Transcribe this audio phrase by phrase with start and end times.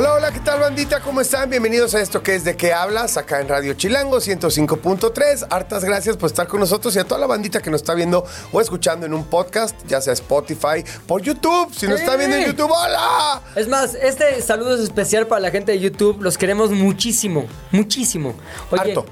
[0.00, 1.00] Hola, hola, ¿qué tal bandita?
[1.00, 1.50] ¿Cómo están?
[1.50, 5.48] Bienvenidos a esto que es de qué hablas, acá en Radio Chilango 105.3.
[5.50, 8.24] Hartas gracias por estar con nosotros y a toda la bandita que nos está viendo
[8.50, 11.74] o escuchando en un podcast, ya sea Spotify, por YouTube.
[11.74, 13.42] Si nos está viendo en YouTube, ¡hola!
[13.54, 16.22] Es más, este saludo es especial para la gente de YouTube.
[16.22, 18.32] Los queremos muchísimo, muchísimo.
[18.70, 19.04] Oye, Harto.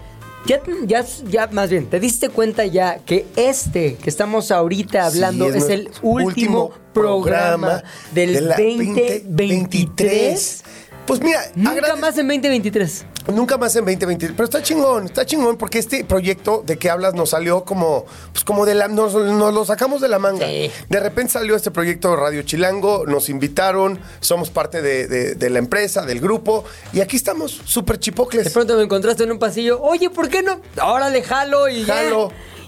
[0.47, 5.53] Ya, ya, ya, más bien, ¿te diste cuenta ya que este que estamos ahorita hablando
[5.53, 7.83] Sí, es, es el último, último programa, programa
[8.13, 10.63] del de la 2023?
[11.09, 13.05] Pues mira, Nunca más en 2023.
[13.35, 14.33] Nunca más en 2023.
[14.37, 18.45] Pero está chingón, está chingón porque este proyecto de que hablas nos salió como, pues
[18.45, 20.47] como de la, nos, nos lo sacamos de la manga.
[20.47, 20.71] Sí.
[20.89, 25.51] De repente salió este proyecto de Radio Chilango, nos invitaron, somos parte de, de- de
[25.51, 28.53] la empresa, del grupo, y aquí estamos, súper De chipocles.
[28.53, 29.81] pronto me encontraste en un pasillo.
[29.81, 30.61] Oye, ¿por qué no?
[30.79, 31.95] Ahora le jalo y ya.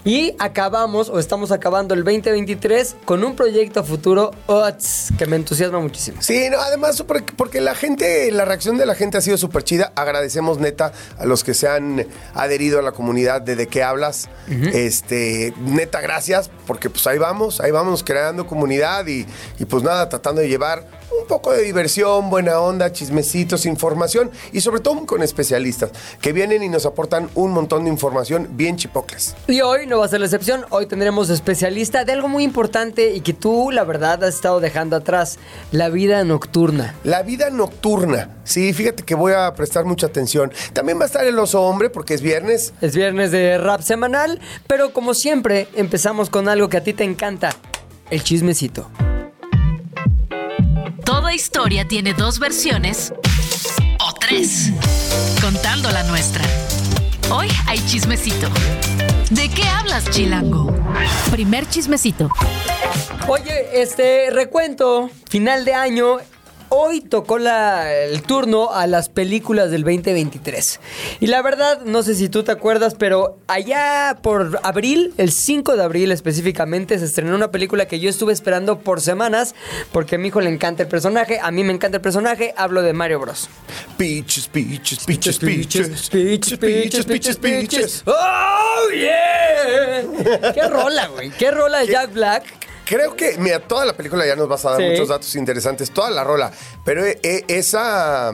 [0.03, 5.79] Y acabamos, o estamos acabando el 2023 con un proyecto futuro OTS, que me entusiasma
[5.79, 6.21] muchísimo.
[6.21, 7.03] Sí, no, además
[7.35, 9.93] porque la gente, la reacción de la gente ha sido súper chida.
[9.95, 14.29] Agradecemos neta a los que se han adherido a la comunidad de De qué hablas.
[14.73, 19.25] Este, neta, gracias, porque pues ahí vamos, ahí vamos creando comunidad y,
[19.59, 24.61] y pues nada, tratando de llevar un poco de diversión, buena onda, chismecitos, información y
[24.61, 29.35] sobre todo con especialistas que vienen y nos aportan un montón de información bien chipocles.
[29.47, 30.65] Y hoy no va a ser la excepción.
[30.69, 34.95] Hoy tendremos especialista de algo muy importante y que tú, la verdad, has estado dejando
[34.95, 35.39] atrás:
[35.71, 36.95] la vida nocturna.
[37.03, 38.37] La vida nocturna.
[38.43, 40.51] Sí, fíjate que voy a prestar mucha atención.
[40.73, 42.73] También va a estar el oso hombre porque es viernes.
[42.81, 47.03] Es viernes de rap semanal, pero como siempre, empezamos con algo que a ti te
[47.03, 47.55] encanta:
[48.09, 48.89] el chismecito.
[51.43, 53.11] Historia tiene dos versiones
[53.99, 54.69] o tres,
[55.41, 56.45] contando la nuestra.
[57.31, 58.47] Hoy hay chismecito.
[59.31, 60.71] ¿De qué hablas, Chilango?
[61.31, 62.29] Primer chismecito.
[63.27, 66.17] Oye, este recuento, final de año.
[66.73, 70.79] Hoy tocó la- el turno a las películas del 2023.
[71.19, 75.75] Y la verdad, no sé si tú te acuerdas, pero allá por abril, el 5
[75.75, 79.53] de abril específicamente, se estrenó una película que yo estuve esperando por semanas,
[79.91, 82.81] porque a mi hijo le encanta el personaje, a mí me encanta el personaje, hablo
[82.83, 83.49] de Mario Bros.
[83.97, 86.09] Peaches, peaches, peaches, peaches.
[86.09, 88.03] Peaches, peaches, peaches, peaches.
[88.05, 90.51] ¡Oh, yeah!
[90.53, 91.31] ¡Qué rola, güey!
[91.31, 92.60] ¡Qué rola de Jack Black!
[92.91, 94.89] Creo que, mira, toda la película ya nos vas a dar Sí.
[94.89, 96.51] muchos datos interesantes, toda la rola,
[96.83, 98.33] pero eh, eh, esa,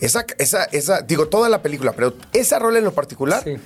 [0.00, 3.58] esa, esa, esa, digo, toda la película, pero esa rola en lo particular Sí.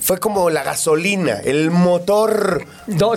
[0.00, 2.64] Fue como la gasolina, el motor.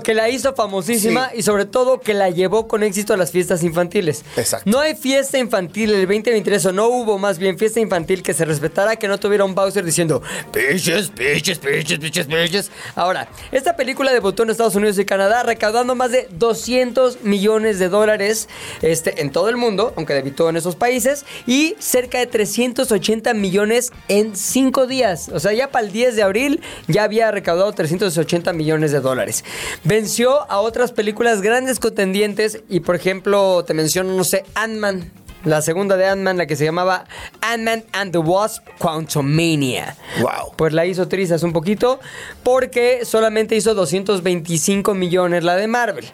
[0.03, 1.37] Que la hizo famosísima Sí.
[1.39, 4.23] y sobre todo que la llevó con éxito a las fiestas infantiles.
[4.35, 4.69] Exacto.
[4.69, 8.45] No hay fiesta infantil el 2023 o no hubo más bien fiesta infantil que se
[8.45, 10.21] respetara que no tuviera un Bowser diciendo
[10.51, 12.71] piches, piches, piches, piches, piches.
[12.95, 17.89] Ahora, esta película debutó en Estados Unidos y Canadá recaudando más de 200 millones de
[17.89, 18.49] dólares
[18.81, 23.91] este, en todo el mundo, aunque debutó en esos países, y cerca de 380 millones
[24.07, 25.29] en 5 días.
[25.33, 29.43] O sea, ya para el 10 de abril ya había recaudado 380 millones de dólares.
[29.83, 35.11] Venció a otras películas grandes contendientes y, por ejemplo, te menciono, no sé, Ant-Man.
[35.43, 37.05] La segunda de Ant-Man, la que se llamaba
[37.41, 39.97] Ant-Man and the Wasp Quantumania.
[40.19, 40.53] Wow.
[40.55, 41.99] Pues la hizo trizas un poquito
[42.43, 46.05] porque solamente hizo 225 millones la de Marvel.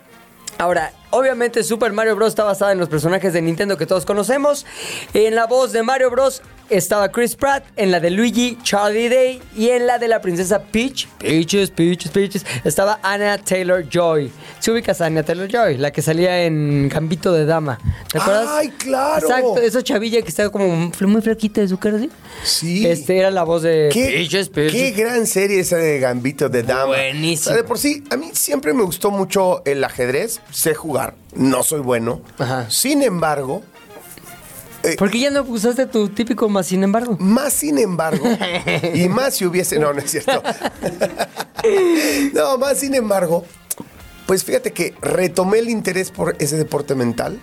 [0.57, 2.29] Ahora, obviamente Super Mario Bros.
[2.29, 4.65] está basada en los personajes de Nintendo que todos conocemos.
[5.13, 6.41] En la voz de Mario Bros.
[6.69, 10.61] Estaba Chris Pratt, en la de Luigi, Charlie Day y en la de la princesa
[10.61, 14.31] Peach, Peaches, Peaches, Peaches, estaba Anna Taylor Joy.
[14.59, 17.79] Si ubicas a Anna Taylor Joy, la que salía en Gambito de Dama.
[18.11, 18.47] ¿Te acuerdas?
[18.49, 19.27] ¡Ay, claro!
[19.27, 22.09] Exacto, esa chavilla que estaba como muy flaquita de su cara, ¿sí?
[22.43, 22.87] Sí.
[22.87, 24.73] Este era la voz de ¿Qué, Peaches, Peaches.
[24.73, 26.85] qué gran serie esa de Gambito de Dama.
[26.85, 27.51] Buenísimo.
[27.51, 30.41] O sea, de por sí, a mí siempre me gustó mucho el ajedrez.
[30.51, 32.21] Sé jugar, no soy bueno.
[32.37, 32.69] Ajá.
[32.69, 33.63] Sin embargo,
[34.95, 37.17] ¿Por qué ya no usaste tu típico más sin embargo?
[37.19, 38.25] Más sin embargo,
[38.93, 39.79] y más si hubiese.
[39.79, 40.41] No, no es cierto.
[42.33, 43.45] no, más sin embargo,
[44.25, 47.39] pues fíjate que retomé el interés por ese deporte mental.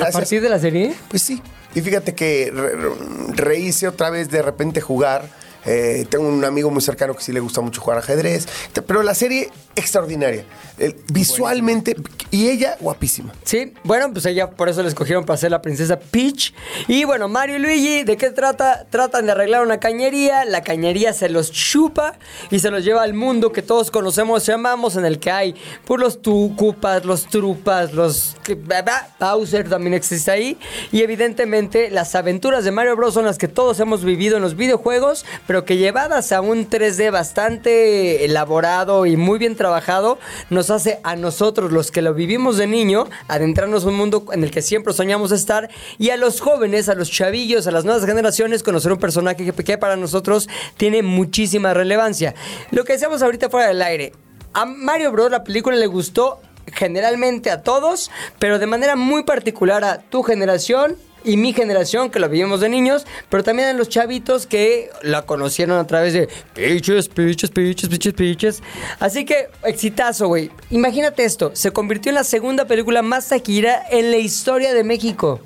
[0.00, 0.94] ¿A partir de la serie?
[1.08, 1.42] Pues sí.
[1.74, 2.90] Y fíjate que re- re-
[3.34, 5.28] rehice otra vez de repente jugar
[5.64, 8.46] Eh, tengo un amigo muy cercano que sí le gusta mucho jugar ajedrez.
[8.86, 10.44] Pero la serie, extraordinaria.
[10.78, 11.96] Eh, visualmente,
[12.30, 13.32] y ella, guapísima.
[13.44, 16.54] Sí, bueno, pues ella por eso la escogieron para ser la princesa Peach.
[16.88, 18.86] Y bueno, Mario y Luigi, ¿de qué trata?
[18.90, 22.14] Tratan de arreglar una cañería, la cañería se los chupa
[22.50, 25.54] y se los lleva al mundo que todos conocemos, llamamos, en el que hay
[25.84, 28.36] por los tucupas, los trupas, los...
[29.18, 30.58] Bowser también existe ahí.
[30.90, 33.14] Y evidentemente las aventuras de Mario Bros.
[33.14, 37.10] son las que todos hemos vivido en los videojuegos, pero que llevadas a un 3D
[37.10, 40.18] bastante elaborado y muy bien trabajado,
[40.50, 44.42] nos hace a nosotros, los que lo vivimos de niño, adentrarnos en un mundo en
[44.42, 48.04] el que siempre soñamos estar, y a los jóvenes, a los chavillos, a las nuevas
[48.06, 52.34] generaciones, conocer un personaje que, que para nosotros tiene muchísima relevancia.
[52.70, 54.12] Lo que decíamos ahorita fuera del aire,
[54.54, 55.30] a Mario Bros.
[55.30, 60.96] la película le gustó generalmente a todos, pero de manera muy particular a tu generación
[61.24, 65.22] y mi generación que lo vivimos de niños, pero también a los chavitos que la
[65.22, 68.62] conocieron a través de pitches, pitches, pitches, pitches, pitches.
[68.98, 70.50] Así que, exitazo, güey.
[70.70, 75.40] Imagínate esto, se convirtió en la segunda película más taquillera en la historia de México.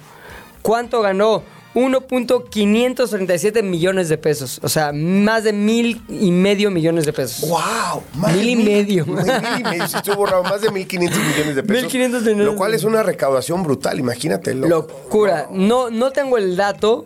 [0.62, 1.43] ¿Cuánto ganó?
[1.76, 4.58] 1.537 millones de pesos.
[4.62, 7.49] O sea, más de mil y medio millones de pesos.
[7.49, 8.02] ¡Wow!
[8.34, 9.05] Mil y medio.
[9.06, 9.25] Mil
[9.61, 9.87] y medio.
[9.87, 10.43] Sí, estuvo borrado.
[10.43, 11.93] Más de 1.500 millones de pesos.
[11.93, 12.46] 1.500 millones.
[12.46, 14.55] Lo cual es una recaudación brutal, imagínate.
[14.55, 15.49] lo- Locura.
[15.52, 17.05] No, no tengo el dato.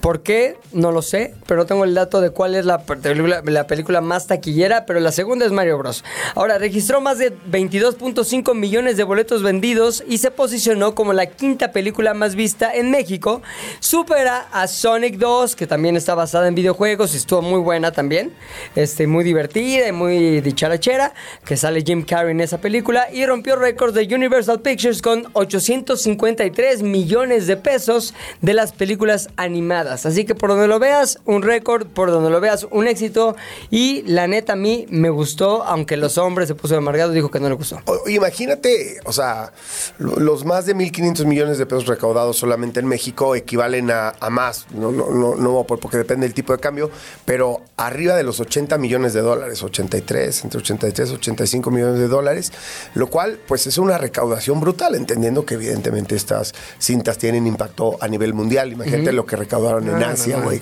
[0.00, 0.56] ¿Por qué?
[0.72, 4.00] No lo sé, pero no tengo el dato de cuál es la película, la película
[4.00, 6.02] más taquillera, pero la segunda es Mario Bros.
[6.34, 11.72] Ahora, registró más de 22.5 millones de boletos vendidos y se posicionó como la quinta
[11.72, 13.42] película más vista en México.
[13.80, 18.32] Supera a Sonic 2, que también está basada en videojuegos y estuvo muy buena también.
[18.74, 21.12] Este, muy divertida y muy dicharachera,
[21.44, 26.82] que sale Jim Carrey en esa película y rompió récords de Universal Pictures con 853
[26.82, 29.59] millones de pesos de las películas animadas.
[30.06, 33.36] Así que por donde lo veas, un récord, por donde lo veas, un éxito.
[33.70, 37.40] Y la neta, a mí me gustó, aunque los hombres se puso amargado, dijo que
[37.40, 37.80] no le gustó.
[37.86, 39.52] O- Imagínate, o sea,
[39.98, 44.30] lo- los más de 1.500 millones de pesos recaudados solamente en México equivalen a, a
[44.30, 46.90] más, no, no, no, no, por- porque depende del tipo de cambio,
[47.24, 52.08] pero arriba de los 80 millones de dólares, 83, entre 83 y 85 millones de
[52.08, 52.52] dólares,
[52.94, 58.08] lo cual pues es una recaudación brutal, entendiendo que evidentemente estas cintas tienen impacto a
[58.08, 58.72] nivel mundial.
[58.72, 60.60] Imagínate lo que recaudaron en No, no, Asia, güey.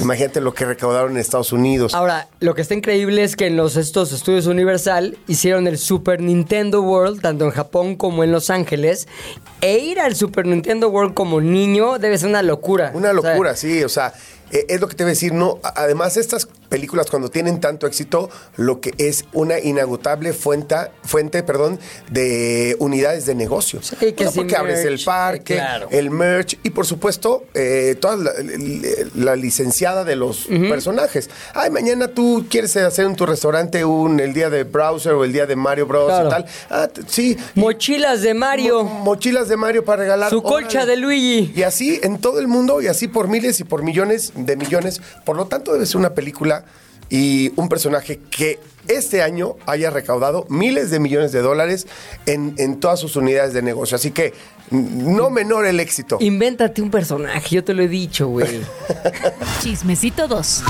[0.00, 1.94] Imagínate lo que recaudaron en Estados Unidos.
[1.94, 6.20] Ahora, lo que está increíble es que en los estos estudios Universal hicieron el Super
[6.20, 9.06] Nintendo World, tanto en Japón como en Los Ángeles.
[9.60, 12.90] E ir al Super Nintendo World como niño debe ser una locura.
[12.94, 14.12] Una O sea, locura, sí, o sea,
[14.52, 17.86] eh, es lo que te voy a decir, no, además estas películas cuando tienen tanto
[17.86, 20.74] éxito, lo que es una inagotable fuente,
[21.04, 21.78] fuente, perdón,
[22.10, 23.80] de unidades de negocio.
[23.82, 25.88] Sí, que O sea, sí, porque abres el parque, claro.
[25.90, 28.32] el merch y por supuesto eh, toda la,
[29.14, 31.30] la licenciada de los personajes.
[31.54, 35.32] Ay, mañana tú quieres hacer en tu restaurante un el día de Browser o el
[35.32, 36.26] día de Mario Bros Claro.
[36.26, 36.46] y tal.
[36.70, 37.36] Ah, sí.
[37.54, 38.82] Mochilas de Mario.
[38.84, 40.30] Mo- mochilas de Mario para regalar.
[40.30, 40.90] Su colcha Órale.
[40.92, 41.52] de Luigi.
[41.54, 45.00] Y así en todo el mundo y así por miles y por millones de millones.
[45.24, 46.64] Por lo tanto, debe ser una película
[47.10, 48.58] y un personaje que
[48.88, 51.86] este año haya recaudado miles de millones de dólares
[52.26, 53.96] en, en todas sus unidades de negocio.
[53.96, 54.32] Así que
[54.70, 56.18] no menor el éxito.
[56.20, 58.60] Invéntate un personaje, yo te lo he dicho, güey.
[59.62, 60.62] Chismecito 2.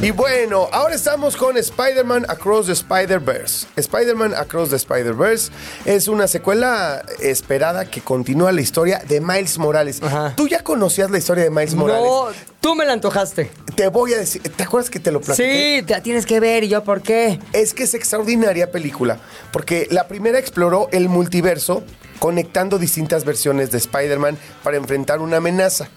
[0.00, 3.66] Y bueno, ahora estamos con Spider-Man Across the Spider-Verse.
[3.74, 5.50] Spider-Man Across the Spider-Verse
[5.86, 10.00] es una secuela esperada que continúa la historia de Miles Morales.
[10.00, 10.34] Ajá.
[10.36, 12.04] ¿Tú ya conocías la historia de Miles Morales?
[12.06, 12.28] no,
[12.60, 13.50] tú me la antojaste.
[13.74, 15.78] Te voy a decir, ¿te acuerdas que te lo platiqué?
[15.80, 16.62] Sí, te la tienes que ver.
[16.62, 17.40] ¿Y yo por qué?
[17.52, 19.18] Es que es extraordinaria película,
[19.52, 21.82] porque la primera exploró el multiverso
[22.18, 25.88] conectando distintas versiones de Spider-Man para enfrentar una amenaza.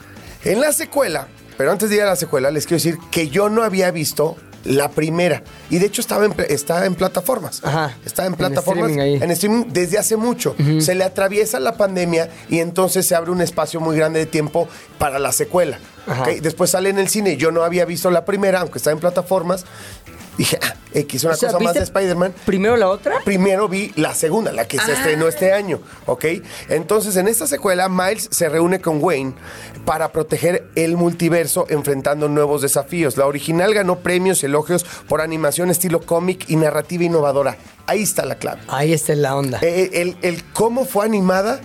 [0.44, 3.50] En la secuela, pero antes de ir a la secuela, les quiero decir que yo
[3.50, 5.44] no había visto la primera.
[5.72, 7.62] Y de hecho estaba en, está en plataformas.
[7.63, 7.98] Ajá.
[8.06, 8.90] Está en En plataformas.
[8.92, 9.24] streaming ahí.
[9.24, 10.56] En streaming desde hace mucho.
[10.80, 14.68] Se le atraviesa la pandemia y entonces se abre un espacio muy grande de tiempo
[15.00, 15.80] para la secuela.
[16.42, 17.38] Después sale en el cine.
[17.38, 19.66] Yo no había visto la primera, aunque está en plataformas.
[20.38, 22.34] Dije, ah, X, una O sea, cosa más ¿viste de Spider-Man.
[22.46, 23.20] ¿Primero la otra?
[23.24, 26.26] Primero vi la segunda, la que se estrenó este año, ¿ok?
[26.70, 29.34] Entonces, en esta secuela, Miles se reúne con Wayne
[29.86, 33.18] para proteger el multiverso enfrentando nuevos desafíos.
[33.18, 37.58] La original ganó premios y elogios por animación estilo cómic y narrativa innovadora.
[37.88, 38.62] Ahí está la clave.
[38.68, 39.60] Ahí está la onda.
[39.62, 41.60] Eh, El, el cómo fue animada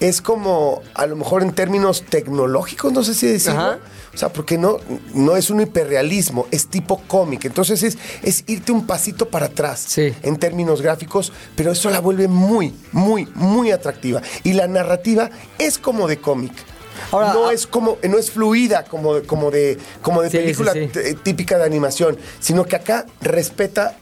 [0.00, 3.60] es como, a lo mejor en términos tecnológicos, no sé si decirlo.
[3.60, 3.78] Ajá.
[4.18, 4.78] O sea, porque no,
[5.14, 7.44] no es un hiperrealismo, es tipo cómic.
[7.44, 10.12] Entonces es, es irte un pasito para atrás Sí.
[10.22, 14.20] en términos gráficos, pero eso la vuelve muy, muy, muy atractiva.
[14.42, 16.50] Y la narrativa es como de cómic.
[17.12, 20.72] Ahora, no ah- es como, no es fluida como, como de, como de Sí, película
[20.72, 20.88] sí, sí.
[20.88, 23.96] t- típica de animación, sino que acá respeta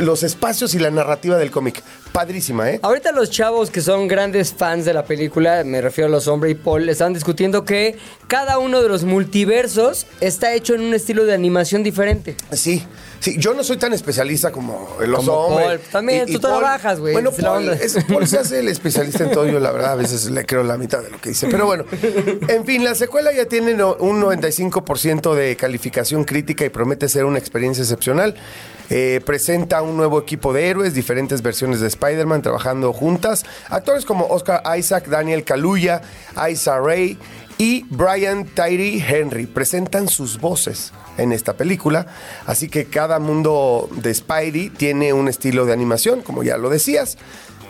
[0.00, 1.82] los espacios y la narrativa del cómic.
[2.12, 2.80] Padrísima, ¿eh?
[2.82, 6.52] Ahorita los chavos que son grandes fans de la película, me refiero a los hombres
[6.52, 7.96] y Paul, están discutiendo que
[8.26, 12.36] cada uno de los multiversos está hecho en un estilo de animación diferente.
[12.52, 12.84] Sí,
[13.22, 15.80] sí, yo no soy tan especialista como los Como hombres.
[15.80, 15.90] Paul.
[15.90, 19.58] También, tú trabajas, güey, Bueno, Paul, es- Paul se hace el especialista en todo, yo
[19.60, 21.46] la verdad a veces le creo la mitad de lo que dice.
[21.48, 21.84] Pero bueno,
[22.48, 27.38] en fin, la secuela ya tiene un 95% de calificación crítica y promete ser una
[27.38, 28.34] experiencia excepcional.
[28.90, 33.44] Eh, presenta un nuevo equipo de héroes, diferentes versiones de Spider-Man trabajando juntas.
[33.70, 36.02] Actores como Oscar Isaac, Daniel Kaluuya,
[36.50, 37.16] Isa Ray
[37.58, 42.06] y Brian Tyree Henry presentan sus voces en esta película.
[42.46, 47.18] Así que cada mundo de Spidey tiene un estilo de animación, como ya lo decías.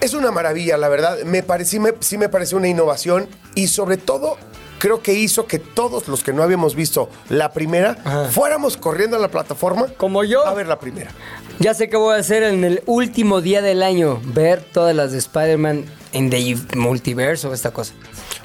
[0.00, 1.18] Es una maravilla, la verdad.
[1.24, 4.36] Me parece, sí me, sí me parece una innovación y sobre todo
[4.78, 9.20] creo que hizo que todos los que no habíamos visto la primera fuéramos corriendo a
[9.20, 10.44] la plataforma Como yo.
[10.44, 11.12] a ver la primera.
[11.60, 15.12] Ya sé qué voy a hacer en el último día del año, ver todas las
[15.12, 17.94] de Spider-Man en The Multiverso, esta cosa.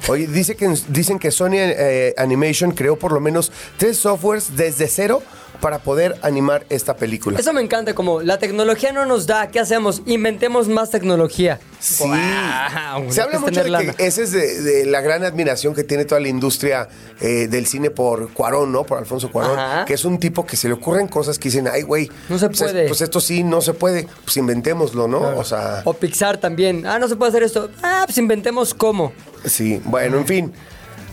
[0.06, 4.86] Oye, dice que, dicen que Sony eh, Animation creó por lo menos tres softwares desde
[4.88, 5.22] cero
[5.60, 7.38] para poder animar esta película.
[7.38, 10.02] Eso me encanta, como la tecnología no nos da, ¿qué hacemos?
[10.06, 11.58] Inventemos más tecnología.
[11.80, 12.04] Sí.
[12.04, 13.92] Wow, Se habla mucho de lana.
[13.92, 16.88] que esa es de, de la gran admiración que tiene toda la industria
[17.20, 18.84] eh, del cine por Cuarón, ¿no?
[18.84, 19.84] Por Alfonso Cuarón, Ajá.
[19.84, 22.10] que es un tipo que se le ocurren cosas que dicen, ay, güey.
[22.28, 22.86] No se pues, es- puede.
[22.88, 24.08] Pues esto sí, no se puede.
[24.24, 25.20] Pues inventémoslo, ¿no?
[25.36, 26.86] O sea, O Pixar también.
[26.86, 27.70] Ah, no se puede hacer esto.
[27.82, 29.12] Ah, pues inventemos cómo.
[29.44, 29.80] sí.
[29.84, 30.52] Bueno, en fin.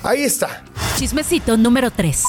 [0.04, 0.64] Ahí está.
[0.98, 2.24] Chismecito número 3.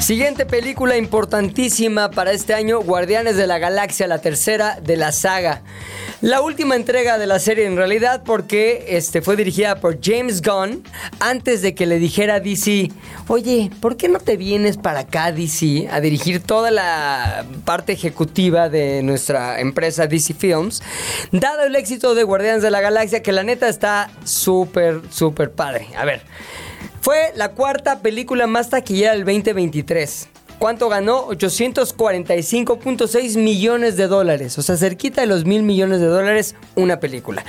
[0.00, 5.62] Siguiente película importantísima para este año, Guardianes de la Galaxia, la tercera de la saga.
[6.22, 10.82] La última entrega de la serie en realidad porque este, fue dirigida por James Gunn
[11.20, 12.90] antes de que le dijera a DC,
[13.28, 18.70] oye, ¿por qué no te vienes para acá DC a dirigir toda la parte ejecutiva
[18.70, 20.82] de nuestra empresa DC Films?
[21.30, 25.88] Dado el éxito de Guardianes de la Galaxia, que la neta está súper, súper padre.
[25.94, 26.22] A ver.
[27.00, 30.28] Fue la cuarta película más taquillera del 2023.
[30.60, 31.26] ¿Cuánto ganó?
[31.28, 34.58] 845.6 millones de dólares.
[34.58, 37.42] O sea, cerquita de los mil millones de dólares una película.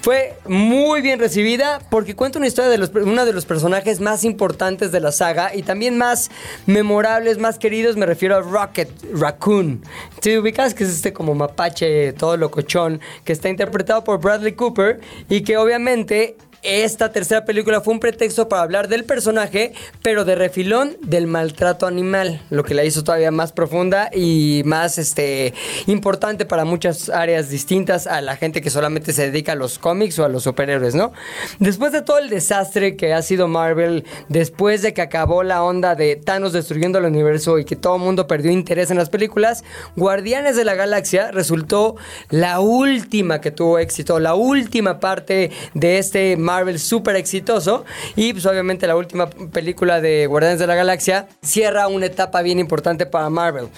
[0.00, 4.24] Fue muy bien recibida porque cuenta una historia de los, uno de los personajes más
[4.24, 6.30] importantes de la saga y también más
[6.64, 7.98] memorables, más queridos.
[7.98, 9.82] Me refiero a Rocket Raccoon.
[10.22, 10.72] ¿Te ubicas?
[10.72, 15.58] Que es este como mapache todo locochón que está interpretado por Bradley Cooper y que
[15.58, 21.26] obviamente esta tercera película fue un pretexto para hablar del personaje, pero de refilón del
[21.26, 25.52] maltrato animal, lo que la hizo todavía más profunda y más este,
[25.86, 30.18] importante para muchas áreas distintas a la gente que solamente se dedica a los cómics
[30.18, 31.12] o a los superhéroes, ¿no?
[31.58, 35.94] Después de todo el desastre que ha sido Marvel, después de que acabó la onda
[35.94, 39.64] de Thanos destruyendo el universo y que todo el mundo perdió interés en las películas,
[39.96, 41.96] Guardianes de la Galaxia resultó
[42.30, 47.84] la última que tuvo éxito, la última parte de este Marvel súper exitoso
[48.16, 52.58] y pues obviamente la última película de Guardianes de la Galaxia cierra una etapa bien
[52.58, 53.68] importante para Marvel.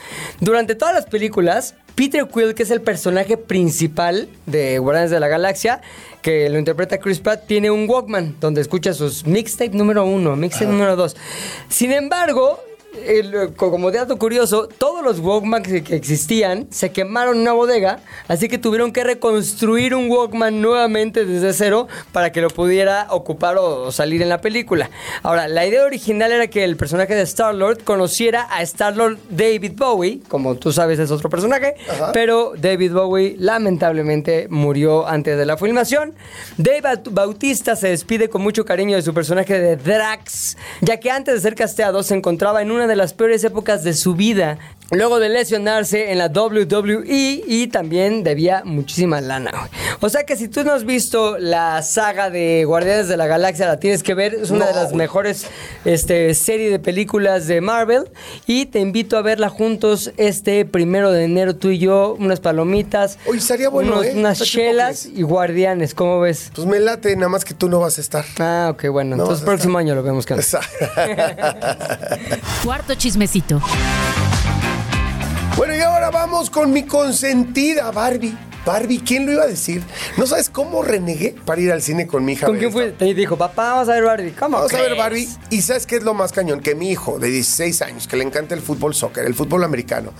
[0.40, 5.28] Durante todas las películas, Peter Quill, que es el personaje principal de Guardianes de la
[5.28, 5.80] Galaxia,
[6.21, 10.66] que lo interpreta Chris Pratt, tiene un Walkman donde escucha sus mixtape número uno, mixtape
[10.66, 11.16] número dos.
[11.68, 12.61] Sin embargo,
[13.04, 18.00] el- como dato curioso, todos los Walkman que, que existían se quemaron en una bodega,
[18.28, 23.56] así que tuvieron que reconstruir un Walkman nuevamente desde cero para que lo pudiera ocupar
[23.58, 24.90] o, o salir en la película.
[25.22, 30.20] Ahora, la idea original era que el personaje de Star-Lord conociera a Star-Lord David Bowie,
[30.28, 31.74] como tú sabes es otro personaje,
[32.12, 36.14] pero David Bowie lamentablemente murió antes de la filmación.
[36.56, 41.10] Dave Baut- Bautista se despide con mucho cariño de su personaje de Drax, ya que
[41.10, 44.58] antes de ser casteado se encontraba en una de las peores épocas de su vida.
[44.92, 49.50] Luego de lesionarse en la WWE y también debía muchísima lana.
[49.50, 49.68] güey.
[50.00, 53.66] O sea que si tú no has visto la saga de Guardianes de la Galaxia,
[53.66, 54.34] la tienes que ver.
[54.34, 54.98] Es una No, de las güey.
[54.98, 55.46] mejores
[55.84, 58.04] este, serie de películas de Marvel.
[58.46, 63.18] Y te invito a verla juntos este primero de enero, tú y yo, unas palomitas.
[63.26, 64.12] Oye, estaría bueno, unos- ¿eh?
[64.16, 66.52] Unas ¿Tú qué chelas y guardianes, ¿cómo ves?
[66.54, 68.24] Pues me late, nada más que tú no vas a estar.
[68.38, 69.16] Ah, ok, bueno.
[69.16, 70.26] No, Entonces próximo año lo vemos.
[72.64, 73.60] Cuarto chismecito.
[75.56, 78.36] Bueno, y ahora vamos con mi consentida Barbie.
[78.66, 79.80] Barbie, ¿quién lo iba a decir?
[80.16, 82.46] ¿No sabes cómo renegué para ir al cine con mi hija?
[82.49, 82.90] ¿Con quién fue?
[82.90, 84.32] Te dijo, papá, vamos a ver Barbie.
[84.32, 84.96] ¿Cómo Vamos a ver?
[84.96, 85.28] Barbie.
[85.50, 86.58] Y ¿sabes qué es lo más cañón?
[86.61, 90.11] Que mi hijo de 16 años, que le encanta el fútbol soccer, el fútbol americano,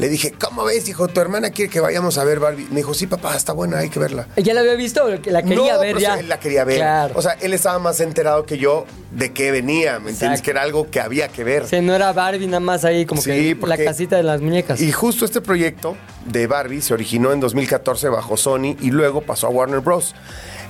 [0.00, 1.06] le dije, ¿cómo ves, hijo?
[1.06, 2.66] Tu hermana quiere que vayamos a ver Barbie.
[2.70, 4.26] Me dijo, sí, papá, está buena, hay que verla.
[4.36, 5.08] ¿Ya la había visto?
[5.08, 6.18] ¿La quería No, ver ya?
[6.18, 6.78] Él la quería ver.
[6.78, 7.14] Claro.
[7.16, 10.40] O sea, él estaba más enterado que yo de qué venía, ¿me entiendes?
[10.40, 10.44] Exacto.
[10.44, 11.68] Que era algo que había que ver.
[11.68, 14.80] Sí, no era Barbie nada más ahí, como Sí, que la casita de las muñecas.
[14.80, 19.46] Y justo este proyecto de Barbie se originó en 2014 bajo Sony y luego pasó
[19.46, 20.14] a Warner Bros.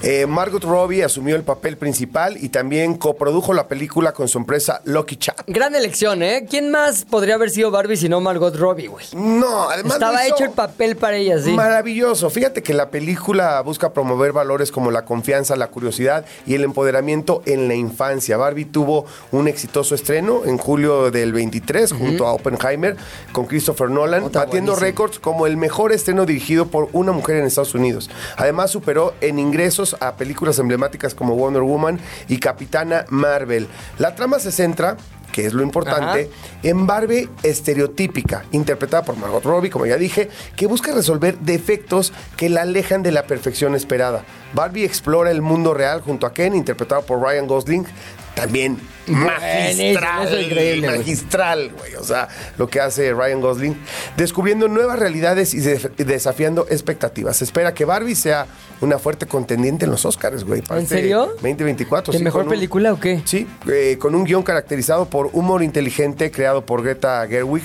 [0.05, 4.81] Eh, Margot Robbie asumió el papel principal y también coprodujo la película con su empresa
[4.85, 5.43] Lucky Chat.
[5.47, 6.45] Gran elección, ¿eh?
[6.51, 9.07] ¿Quién más podría haber sido Barbie si no Margot Robbie, güey?
[9.15, 11.53] No, además Estaba hecho el papel para ella, sí.
[11.53, 12.31] Maravilloso.
[12.31, 17.43] Fíjate que la película busca promover valores como la confianza, la curiosidad y el empoderamiento
[17.47, 18.37] en la infancia.
[18.37, 22.97] Barbie tuvo un exitoso estreno en julio del 23 junto a Oppenheimer
[23.31, 27.45] con Christopher Nolan, Otra batiendo récords como el mejor estreno dirigido por una mujer en
[27.45, 28.11] Estados Unidos.
[28.37, 33.69] Además superó en ingresos a películas emblemáticas como Wonder Woman y Capitana Marvel.
[33.99, 34.97] La trama se centra
[35.33, 36.31] que es lo importante,
[36.63, 42.51] en Barbie estereotípica, interpretada por Margot Robbie, como ya dije, que busca resolver defectos que
[42.51, 44.25] la alejan de la perfección esperada.
[44.53, 47.87] Barbie explora el mundo real junto a Ken, interpretado por Ryan Gosling,
[48.35, 50.99] también magistral, increíble, güey.
[50.99, 53.77] magistral, güey, o sea, lo que hace Ryan Gosling,
[54.17, 57.37] descubriendo nuevas realidades y de- desafiando expectativas.
[57.37, 58.47] Se espera que Barbie sea
[58.81, 60.63] una fuerte contendiente en los Oscars, güey.
[60.71, 61.27] ¿En serio?
[61.43, 62.13] 2024.
[62.13, 63.23] ¿De sí, mejor un- película o qué?
[63.25, 67.63] Sí, eh, con un guion caracterizado por humor inteligente creado por Greta Gerwig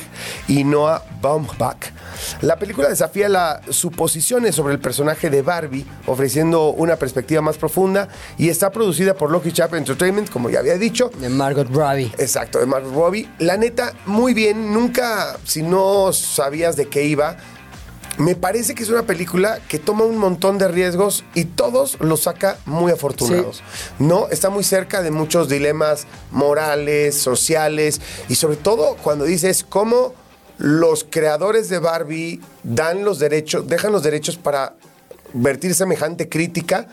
[0.48, 1.92] y Noah Baumbach.
[2.42, 8.08] La película desafía las suposiciones sobre el personaje de Barbie, ofreciendo una perspectiva más profunda
[8.38, 11.10] y está producida por Lucky Chap Entertainment, como ya había dicho.
[11.20, 12.12] De Margot Robbie.
[12.18, 13.30] Exacto, de Margot Robbie.
[13.40, 14.74] La neta, muy bien.
[14.74, 17.38] Nunca, si no sabías de qué iba,
[18.18, 22.24] me parece que es una película que toma un montón de riesgos y todos los
[22.24, 23.62] saca muy afortunados.
[24.00, 30.16] No, está muy cerca de muchos dilemas morales, sociales y sobre todo cuando dices cómo
[30.58, 34.74] los creadores de Barbie dan los derechos, dejan los derechos para
[35.34, 36.88] vertir semejante crítica.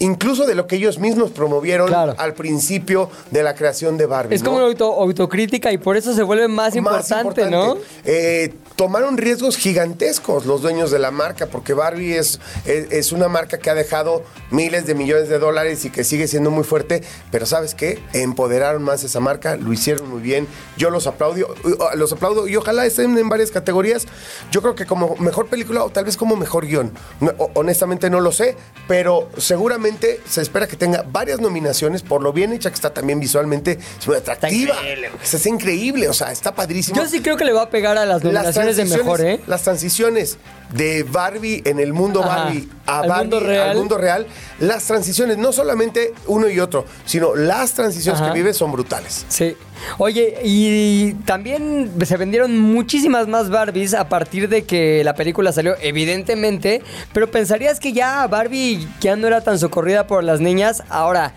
[0.00, 2.14] Incluso de lo que ellos mismos promovieron Claro.
[2.18, 4.34] al principio de la creación de Barbie.
[4.34, 4.46] Es ¿no?
[4.50, 7.76] como una auto- autocrítica y por eso se vuelve más, Más importante, ¿no?
[8.04, 13.28] Eh, tomaron riesgos gigantescos los dueños de la marca, porque Barbie es, es, es una
[13.28, 17.02] marca que ha dejado miles de millones de dólares y que sigue siendo muy fuerte,
[17.30, 17.98] pero ¿sabes qué?
[18.14, 21.54] Empoderaron más esa marca, lo hicieron muy bien, yo los aplaudo,
[21.94, 24.06] los aplaudo y ojalá estén en varias categorías.
[24.50, 26.90] Yo creo que como mejor película o tal vez como mejor guion.
[27.20, 28.56] No, honestamente no lo sé,
[28.88, 29.89] pero seguramente
[30.28, 34.06] se espera que tenga varias nominaciones por lo bien hecha que está también visualmente, es
[34.06, 34.74] muy atractiva.
[34.76, 35.22] increíble, güey.
[35.22, 36.96] O sea, es increíble, o sea, está padrísimo.
[37.00, 39.40] Yo sí creo que le va a pegar a las nominaciones de mejor, ¿eh?
[39.46, 40.38] Las transiciones
[40.72, 42.44] de Barbie en el mundo Ajá.
[42.44, 43.68] Barbie a Al Barbie mundo real.
[43.70, 44.26] al mundo real,
[44.60, 48.32] las transiciones, no solamente uno y otro, sino las transiciones Ajá.
[48.32, 49.24] que vive son brutales.
[49.28, 49.56] Sí.
[49.98, 55.74] Oye, y también se vendieron muchísimas más Barbies a partir de que la película salió,
[55.80, 60.82] evidentemente, pero pensarías que ya Barbie ya no era tan socorrida por las niñas.
[60.88, 61.34] Ahora,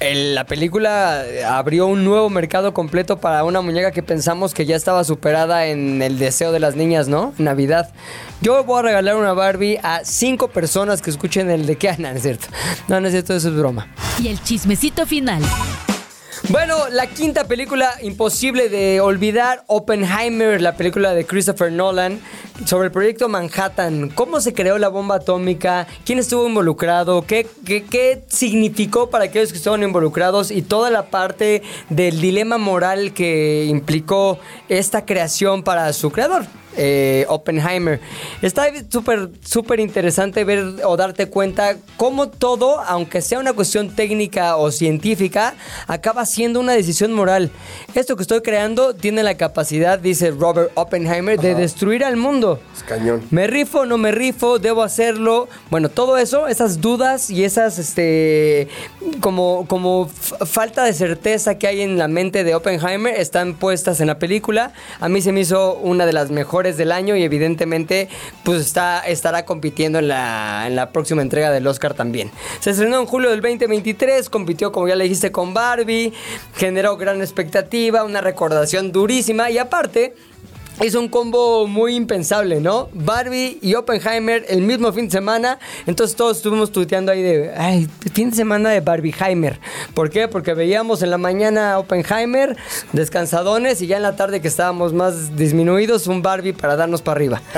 [0.00, 5.04] la película abrió un nuevo mercado completo para una muñeca que pensamos que ya estaba
[5.04, 7.32] superada en el deseo de las niñas, ¿no?
[7.38, 7.92] Navidad.
[8.40, 11.76] Yo voy a regalar una Barbie a cinco personas que escuchen el de
[12.20, 12.48] cierto.
[12.88, 13.86] No, no es cierto, eso es broma.
[14.20, 15.42] Y el chismecito final.
[16.48, 22.20] Bueno, la quinta película imposible de olvidar, Oppenheimer, la película de Christopher Nolan
[22.66, 24.10] sobre el proyecto Manhattan.
[24.10, 25.86] ¿Cómo se creó la bomba atómica?
[26.04, 27.22] ¿Quién estuvo involucrado?
[27.22, 30.50] ¿Qué, qué, qué significó para aquellos que estaban involucrados?
[30.50, 36.44] Y toda la parte del dilema moral que implicó esta creación para su creador.
[36.76, 38.00] Eh, Oppenheimer.
[38.40, 44.56] Está súper, súper interesante ver o darte cuenta cómo todo, aunque sea una cuestión técnica
[44.56, 45.54] o científica,
[45.86, 47.50] acaba siendo una decisión moral.
[47.94, 52.60] Esto que estoy creando tiene la capacidad, dice Robert Oppenheimer, de destruir al mundo.
[52.74, 53.22] Es cañón.
[53.30, 54.58] ¿Me rifo o no me rifo?
[54.58, 55.48] ¿Debo hacerlo?
[55.70, 58.68] Bueno, todo eso, esas dudas y esas, este,
[59.20, 64.06] como, como falta de certeza que hay en la mente de Oppenheimer están puestas en
[64.06, 64.72] la película.
[65.00, 68.08] A mí se me hizo una de las mejores del año y evidentemente,
[68.44, 72.30] pues está, estará compitiendo en la, en la próxima entrega del Oscar también.
[72.60, 76.12] Se estrenó en julio del 2023, compitió, como ya le dijiste, con Barbie,
[76.54, 80.14] generó gran expectativa, una recordación durísima y aparte...
[80.82, 82.88] Hizo un combo muy impensable, ¿no?
[82.92, 85.60] Barbie y Oppenheimer el mismo fin de semana.
[85.86, 89.60] Entonces todos estuvimos tuiteando ahí de, ay, fin de semana de Barbieheimer.
[89.94, 90.26] ¿Por qué?
[90.26, 92.56] Porque veíamos en la mañana Oppenheimer,
[92.92, 97.16] descansadones, y ya en la tarde que estábamos más disminuidos, un Barbie para darnos para
[97.16, 97.42] arriba.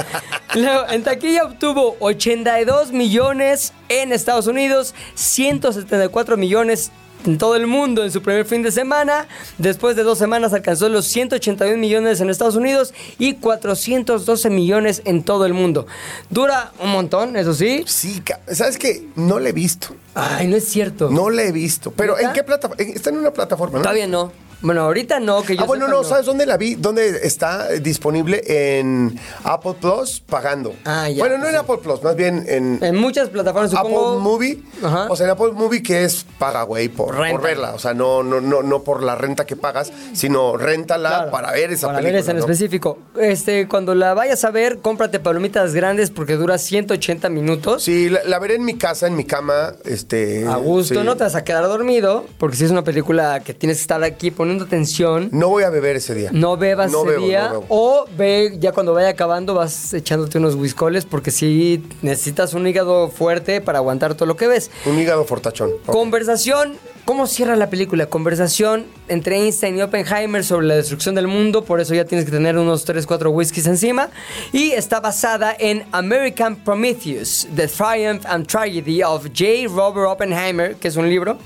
[0.91, 6.93] En taquilla obtuvo 82 millones en Estados Unidos, 174 millones
[7.25, 9.27] en todo el mundo en su primer fin de semana.
[9.59, 15.23] Después de dos semanas alcanzó los 181 millones en Estados Unidos y 412 millones en
[15.23, 15.87] todo el mundo.
[16.31, 17.85] Dura un montón, eso sí.
[17.87, 19.07] Sí, ¿sabes qué?
[19.17, 19.89] No la he visto.
[20.15, 21.11] Ay, no es cierto.
[21.11, 21.91] No la he visto.
[21.91, 22.29] Pero ¿Neta?
[22.29, 22.83] ¿en qué plataforma?
[22.83, 23.83] Está en una plataforma, ¿no?
[23.83, 24.33] Todavía no.
[24.64, 26.74] Bueno, ahorita no, que yo Ah, bueno, sepa, no, ¿sabes dónde la vi?
[26.74, 28.42] ¿Dónde está disponible?
[28.46, 30.74] En Apple Plus pagando.
[30.85, 31.64] Ah, ya, Bueno, no pues en sí.
[31.64, 34.09] Apple Plus, más bien en En muchas plataformas, supongo.
[34.12, 34.62] Apple Movie.
[34.83, 35.07] Ajá.
[35.11, 37.74] O sea, en Apple Movie que es paga, güey, por, por verla.
[37.74, 41.53] O sea, no, no, no, no por la renta que pagas, sino réntala Claro, para
[41.53, 42.12] ver esa para película.
[42.14, 42.42] ver esa en ¿no?
[42.44, 42.98] específico.
[43.20, 47.83] Este, cuando la vayas a ver, cómprate palomitas grandes porque dura 180 minutos.
[47.83, 49.74] Sí, la, la veré en mi casa, en mi cama.
[49.85, 51.05] Este, A gusto, sí.
[51.07, 54.03] no te vas a quedar dormido, porque si es una película que tienes que estar
[54.05, 56.31] aquí poniendo atención, No voy a beber ese día.
[56.33, 57.67] no bebas No ese bebo, día, no bebo.
[57.71, 63.09] o ve ya cuando vaya acabando vas echándote unos whiskoles, porque si necesitas un hígado
[63.09, 64.71] fuerte para aguantar todo lo que ves.
[64.87, 65.73] Un hígado fortachón.
[65.87, 68.07] Conversación, ¿cómo cierra la película?
[68.07, 72.31] Conversación entre Einstein y Oppenheimer sobre la destrucción del mundo, por eso ya tienes que
[72.31, 74.09] tener unos 3, 4 whiskies encima.
[74.53, 79.69] Y está basada en American Prometheus, The Triumph and Tragedy of J.
[79.69, 81.38] Robert Oppenheimer, que es un libro.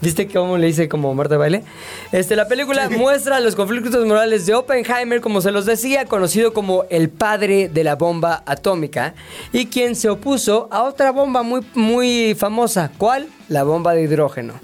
[0.00, 1.64] ¿Viste cómo le hice como Marta Baile?
[2.12, 6.84] Este, la película muestra los conflictos morales de Oppenheimer, como se los decía, conocido como
[6.90, 9.14] el padre de la bomba atómica,
[9.52, 12.90] y quien se opuso a otra bomba muy, muy famosa.
[12.96, 13.28] ¿Cuál?
[13.48, 14.54] La bomba de hidrógeno.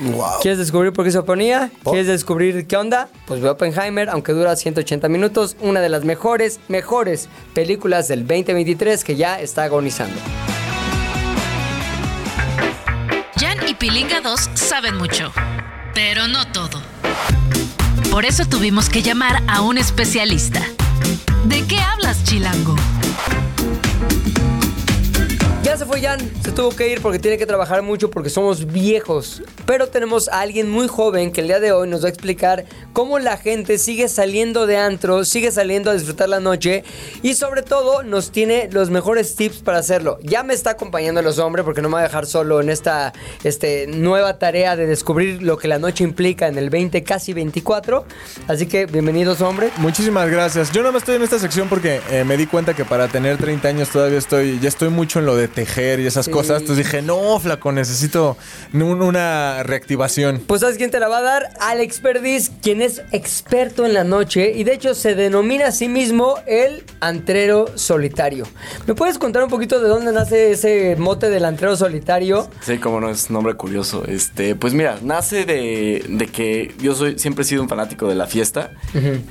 [0.00, 0.40] Wow.
[0.40, 1.70] ¿Quieres descubrir por qué se oponía?
[1.82, 1.92] ¿Por?
[1.92, 3.08] ¿Quieres descubrir qué onda?
[3.26, 9.04] Pues ve Oppenheimer, aunque dura 180 minutos, una de las mejores, mejores películas del 2023
[9.04, 10.18] que ya está agonizando.
[13.36, 15.32] Jan y Pilinga 2 saben mucho,
[15.94, 16.80] pero no todo.
[18.10, 20.62] Por eso tuvimos que llamar a un especialista.
[21.44, 22.74] ¿De qué hablas, Chilango?
[25.80, 29.42] Se fue Jan, se tuvo que ir porque tiene que trabajar mucho porque somos viejos.
[29.64, 32.66] Pero tenemos a alguien muy joven que el día de hoy nos va a explicar
[32.92, 36.84] cómo la gente sigue saliendo de antro, sigue saliendo a disfrutar la noche
[37.22, 40.18] y sobre todo nos tiene los mejores tips para hacerlo.
[40.22, 43.14] Ya me está acompañando los hombres porque no me va a dejar solo en esta
[43.42, 48.04] este, nueva tarea de descubrir lo que la noche implica en el 20, casi 24.
[48.48, 49.72] Así que bienvenidos hombres.
[49.78, 50.72] Muchísimas gracias.
[50.72, 53.38] Yo no me estoy en esta sección porque eh, me di cuenta que para tener
[53.38, 56.30] 30 años todavía estoy, ya estoy mucho en lo de tejer y esas Sí.
[56.30, 56.60] cosas.
[56.60, 58.36] Entonces dije, no, flaco, necesito
[58.72, 60.42] un- una reactivación.
[60.46, 61.48] Pues ¿sabes quién te la va a dar?
[61.60, 65.88] Alex Perdiz, quien es experto en la noche y de hecho se denomina a sí
[65.88, 68.46] mismo el antrero solitario.
[68.86, 72.48] ¿Me puedes contar un poquito de dónde nace ese mote del antrero solitario?
[72.60, 74.04] Sí, como no es nombre curioso.
[74.06, 78.14] Este, pues mira, nace de, de que yo soy siempre he sido un fanático de
[78.14, 78.72] la fiesta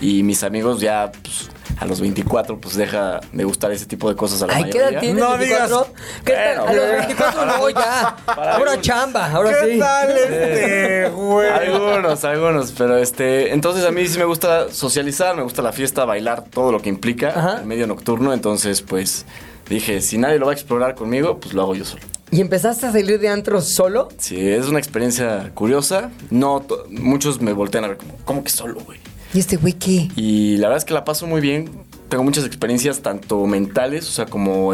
[0.02, 1.50] y mis amigos ya pues,
[1.80, 4.78] a los 24 pues deja de gustar ese tipo de cosas a la Ay, ¿qué
[4.80, 5.00] edad mayoría.
[5.00, 5.24] tienes?
[5.24, 5.88] No 24?
[6.26, 6.58] ¿Qué tal?
[6.58, 6.98] Bueno, a los bueno.
[7.08, 8.08] 24 no, ya.
[8.28, 8.82] Ahora algunos.
[8.82, 9.80] chamba, ahora ¿Qué sí.
[9.80, 11.48] tal este, güey?
[11.50, 16.06] Algunos, algunos, pero este, entonces a mí sí me gusta socializar, me gusta la fiesta,
[16.06, 17.60] bailar, todo lo que implica Ajá.
[17.62, 19.26] el medio nocturno, entonces pues
[19.70, 22.04] dije, si nadie lo va a explorar conmigo, pues lo hago yo solo.
[22.32, 24.10] ¿Y empezaste a salir de antro solo?
[24.20, 26.12] Sí, es una experiencia curiosa.
[26.30, 29.00] No, muchos me voltean a ver como, ¿cómo que solo, güey?
[29.34, 30.10] ¿Y este güey qué?
[30.16, 31.70] Y la verdad es que la paso muy bien.
[32.10, 34.74] Tengo muchas experiencias tanto mentales, o sea, como,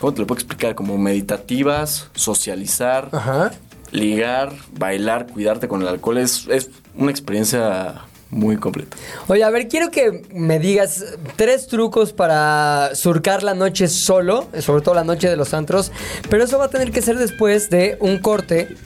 [0.00, 0.74] ¿cómo te lo puedo explicar?
[0.74, 3.52] Como meditativas, socializar, Ajá.
[3.90, 6.18] ligar, bailar, cuidarte con el alcohol.
[6.18, 8.96] Es, es una experiencia muy completa.
[9.28, 11.04] Oye, a ver, quiero que me digas
[11.36, 15.90] tres trucos para surcar la noche solo, sobre todo la noche de los antros,
[16.28, 18.76] pero eso va a tener que ser después de un corte.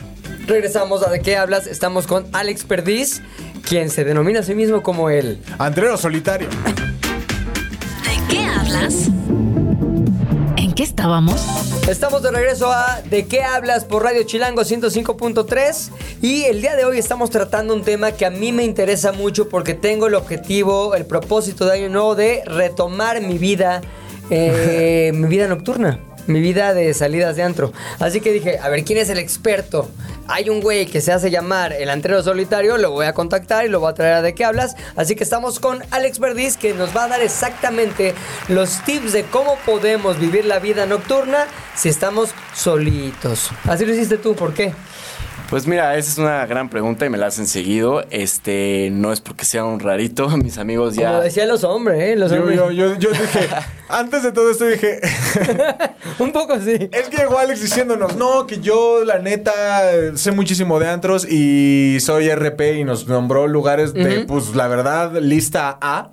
[0.47, 1.67] Regresamos a de qué hablas.
[1.67, 3.21] Estamos con Alex Perdiz,
[3.69, 5.39] quien se denomina a sí mismo como el.
[5.59, 6.49] Antrero solitario.
[6.49, 9.09] ¿De qué hablas?
[10.57, 11.47] ¿En qué estábamos?
[11.87, 13.85] Estamos de regreso a ¿De qué hablas?
[13.85, 15.91] por Radio Chilango 105.3
[16.23, 19.51] y el día de hoy estamos tratando un tema que a mí me interesa mucho
[19.51, 23.83] porque tengo el objetivo, el propósito de año nuevo de retomar mi vida,
[24.31, 26.01] eh, mi vida nocturna.
[26.29, 27.73] Mi vida de salidas de antro.
[27.99, 29.91] Así que dije, a ver, ¿quién es el experto?
[30.29, 33.71] Hay un güey que se hace llamar el antrero solitario, lo voy a contactar y
[33.71, 34.77] lo voy a traer a de qué hablas.
[34.95, 38.15] Así que estamos con Alex Verdiz que nos va a dar exactamente
[38.49, 43.49] los tips de cómo podemos vivir la vida nocturna si estamos solitos.
[43.65, 44.75] Así lo hiciste tú, ¿por qué?
[45.49, 48.05] Pues mira, esa es una gran pregunta y me la hacen seguido.
[48.11, 51.21] Este, no es porque sea un rarito, mis amigos Como ya...
[51.21, 52.17] decían los hombres, ¿eh?
[52.17, 52.57] Los Yo, hombres.
[52.59, 53.49] yo, yo, yo dije,
[53.89, 55.01] antes de todo esto dije,
[56.19, 56.91] Un poco así.
[56.93, 59.53] es que llegó Alex diciéndonos, no, que yo la neta
[60.17, 65.13] sé muchísimo de antros y soy RP y nos nombró lugares de, pues la verdad,
[65.19, 66.11] lista A.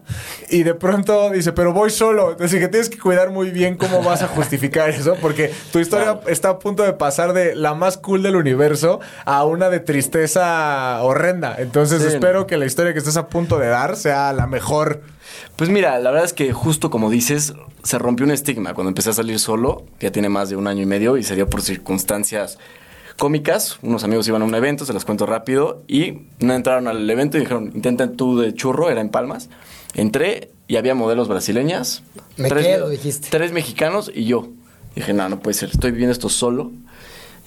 [0.50, 2.32] Y de pronto dice, pero voy solo.
[2.32, 6.22] Entonces que tienes que cuidar muy bien cómo vas a justificar eso, porque tu historia
[6.28, 11.02] está a punto de pasar de la más cool del universo a una de tristeza
[11.04, 11.56] horrenda.
[11.58, 12.08] Entonces Sí.
[12.10, 15.02] espero que la historia que estés a punto de dar sea la mejor.
[15.56, 19.10] Pues mira, la verdad es que justo como dices, se rompió un estigma cuando empecé
[19.10, 21.50] a salir solo, que ya tiene más de un año y medio, y se dio
[21.50, 22.58] por circunstancias
[23.18, 23.80] cómicas.
[23.82, 27.38] Unos amigos iban a un evento, se las cuento rápido, y no entraron al evento
[27.38, 29.50] y dijeron, intenten tú de churro, era en Palmas.
[29.94, 32.04] Entré y había modelos brasileñas.
[32.38, 33.30] Me quedo, dijiste.
[33.32, 34.50] Tres mexicanos y yo.
[34.96, 36.72] Dije, no, no puede ser, estoy viviendo esto solo.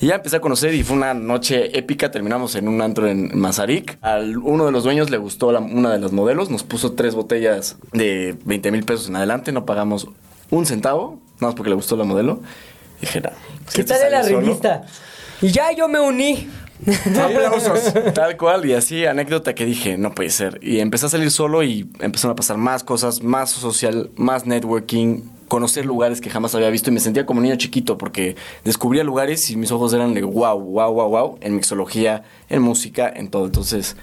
[0.01, 2.11] Y ya empecé a conocer y fue una noche épica.
[2.11, 3.99] Terminamos en un antro en Mazarik.
[4.01, 6.51] Al uno de los dueños le gustó la- una de las modelos.
[6.51, 9.51] Nos puso tres botellas de 20 mil pesos en adelante.
[9.51, 10.07] No pagamos
[10.51, 12.41] un centavo, nada más porque le gustó la modelo.
[13.01, 13.31] Dije, no.
[13.75, 14.83] ¿Qué tal en la revista?
[15.43, 16.49] Y ya yo me uní.
[17.21, 17.93] Aplausos.
[18.15, 20.61] Tal cual, y así anécdota que dije, no puede ser.
[20.63, 25.23] Y empecé a salir solo y empezaron a pasar más cosas, más social, más networking,
[25.49, 29.51] conocer lugares que jamás había visto y me sentía como niño chiquito porque descubría lugares
[29.51, 33.47] y mis ojos eran de wow, wow, wow, wow, en mixología, en música, en todo.
[33.47, 33.97] Entonces,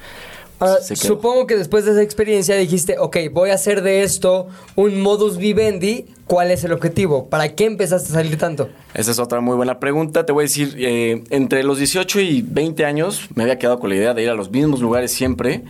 [0.60, 0.96] quedó.
[0.96, 5.38] supongo que después de esa experiencia dijiste, ok, voy a hacer de esto un modus
[5.38, 6.06] vivendi.
[6.28, 7.30] ¿Cuál es el objetivo?
[7.30, 8.70] ¿Para qué empezaste a salir tanto?
[8.96, 10.26] Esa es otra muy buena pregunta.
[10.26, 13.90] Te voy a decir, eh, entre los 18 y 20 años me había quedado con
[13.90, 15.64] la idea de ir a los mismos lugares siempre.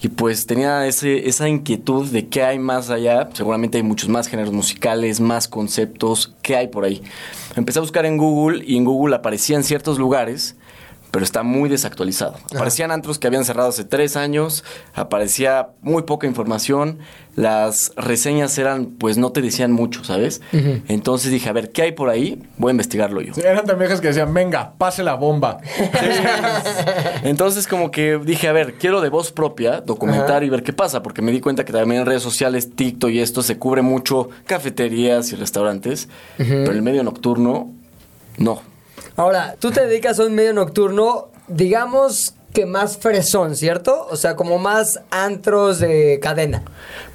[0.00, 3.28] Y pues tenía ese, esa inquietud de qué hay más allá.
[3.32, 6.34] Seguramente hay muchos más géneros musicales, más conceptos.
[6.40, 7.02] ¿Qué hay por ahí?
[7.56, 10.54] Empecé a buscar en Google y en Google aparecían ciertos lugares,
[11.10, 12.34] pero está muy desactualizado.
[12.54, 16.98] Aparecían antros que habían cerrado hace tres años, aparecía muy poca información,
[17.34, 20.40] las reseñas eran, pues no te decían mucho, ¿sabes?
[20.88, 22.42] Entonces dije, a ver, ¿qué hay por ahí?
[22.56, 23.32] Voy a investigarlo yo.
[23.32, 25.58] Sí, Eran tan viejas que decían, venga, pase la bomba.
[27.22, 31.02] Entonces como que dije, a ver, quiero de voz propia documentar y ver qué pasa,
[31.02, 34.30] porque me di cuenta que también en redes sociales, TikTok y esto se cubre mucho
[34.46, 37.72] cafeterías y restaurantes, pero el medio nocturno,
[38.36, 38.62] no.
[39.18, 44.06] Ahora, tú te dedicas a un medio nocturno, digamos que más fresón, ¿cierto?
[44.12, 46.62] O sea, como más antros de cadena.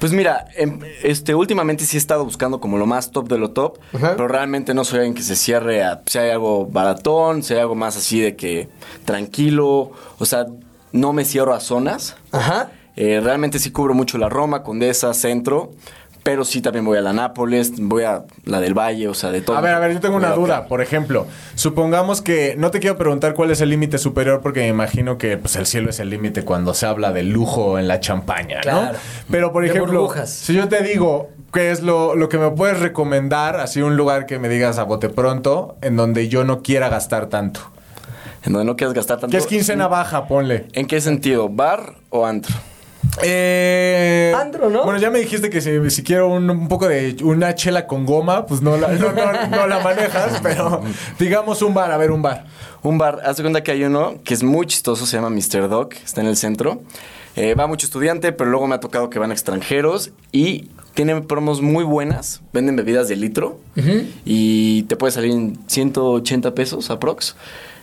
[0.00, 3.52] Pues mira, em, este, últimamente sí he estado buscando como lo más top de lo
[3.52, 7.54] top, pero realmente no soy alguien que se cierre a si hay algo baratón, si
[7.54, 8.68] hay algo más así de que
[9.06, 10.44] tranquilo, o sea,
[10.92, 12.16] no me cierro a zonas.
[12.32, 12.70] Ajá.
[12.96, 15.72] Eh, realmente sí cubro mucho la Roma, Condesa, Centro,
[16.24, 19.42] pero sí también voy a la Nápoles, voy a la del Valle, o sea, de
[19.42, 19.58] todo.
[19.58, 20.66] A ver, a ver, yo tengo una duda.
[20.66, 24.68] Por ejemplo, supongamos que no te quiero preguntar cuál es el límite superior porque me
[24.68, 28.00] imagino que pues, el cielo es el límite cuando se habla de lujo en la
[28.00, 28.62] champaña, ¿no?
[28.62, 28.98] Claro.
[29.30, 33.60] Pero, por ejemplo, si yo te digo qué es lo, lo que me puedes recomendar,
[33.60, 37.26] así un lugar que me digas a bote pronto, en donde yo no quiera gastar
[37.26, 37.60] tanto.
[38.44, 39.30] En donde no quieras gastar tanto.
[39.30, 40.68] Que es quincena baja, ponle.
[40.72, 41.50] ¿En qué sentido?
[41.50, 42.54] ¿Bar o antro?
[43.22, 44.84] Eh, Antro, ¿no?
[44.84, 48.04] Bueno, ya me dijiste que si, si quiero un, un poco de una chela con
[48.06, 50.82] goma, pues no la, no, no- no la manejas, pero
[51.18, 52.44] digamos un bar, a ver, un bar.
[52.82, 55.68] Un bar, haz de cuenta que hay uno que es muy chistoso, se llama Mr.
[55.68, 56.82] Doc, está en el centro.
[57.36, 61.62] Eh, va mucho estudiante, pero luego me ha tocado que van extranjeros y tienen promos
[61.62, 62.42] muy buenas.
[62.52, 63.58] Venden bebidas de litro
[64.24, 67.34] y te puede salir en 180 pesos aprox.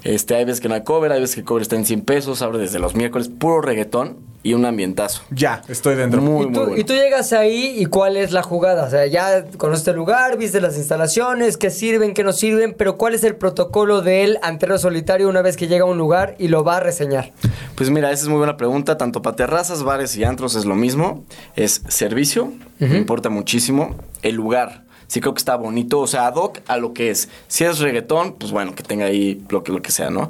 [0.04, 2.02] Este, hay veces que no hay cover, hay veces que el cover está en 100
[2.02, 5.22] pesos, abre desde los miércoles, puro reggaetón y un ambientazo.
[5.30, 6.22] Ya, estoy dentro.
[6.22, 6.78] Muy, y, muy tú, bueno.
[6.78, 8.86] y tú llegas ahí y cuál es la jugada.
[8.86, 12.98] O sea, ya conoces el lugar, viste las instalaciones, qué sirven, qué no sirven, pero
[12.98, 16.48] cuál es el protocolo del antero solitario una vez que llega a un lugar y
[16.48, 17.32] lo va a reseñar.
[17.76, 18.98] Pues mira, esa es muy buena pregunta.
[18.98, 21.24] Tanto para terrazas, bares y antros es lo mismo.
[21.56, 23.96] Es servicio, me importa muchísimo.
[24.24, 24.81] El lugar,
[25.12, 27.28] sí creo que está bonito, o sea, ad hoc a lo que es.
[27.50, 30.30] Si es reggaetón, pues bueno, que tenga ahí lo que, lo que sea, ¿no?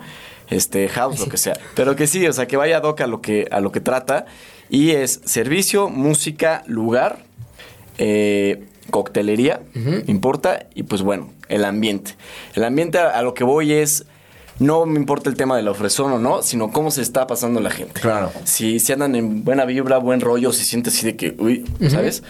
[0.49, 1.53] Este, house, lo que sea.
[1.75, 3.79] Pero que sí, o sea, que vaya ad hoc a lo que, a lo que
[3.79, 4.25] trata.
[4.71, 7.19] Y es servicio, música, lugar,
[7.99, 9.61] eh, coctelería,
[10.07, 12.15] importa, y pues bueno, el ambiente.
[12.55, 14.07] El ambiente a, a lo que voy es,
[14.57, 17.59] no me importa el tema de la ofrezón o no, sino cómo se está pasando
[17.59, 18.01] la gente.
[18.01, 18.31] Claro.
[18.45, 22.23] Si, si andan en buena vibra, buen rollo, si siente así de que, uy, ¿sabes?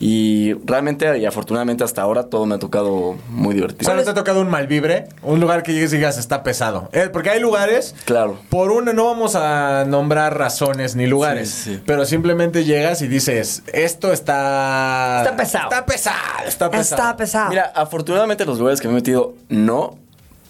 [0.00, 3.94] Y realmente y afortunadamente hasta ahora todo me ha tocado muy divertido.
[3.94, 5.08] ¿no te ha tocado un malvibre?
[5.22, 6.88] Un lugar que llegues y digas, está pesado.
[6.92, 7.94] Eh, porque hay lugares...
[8.06, 8.38] Claro.
[8.48, 11.50] Por una, no vamos a nombrar razones ni lugares.
[11.50, 11.82] Sí, sí.
[11.84, 15.22] Pero simplemente llegas y dices, esto está...
[15.22, 15.64] Está pesado.
[15.64, 17.02] Está pesado, está pesado.
[17.02, 17.50] Está pesado.
[17.50, 19.98] Mira, afortunadamente los lugares que me he metido, no.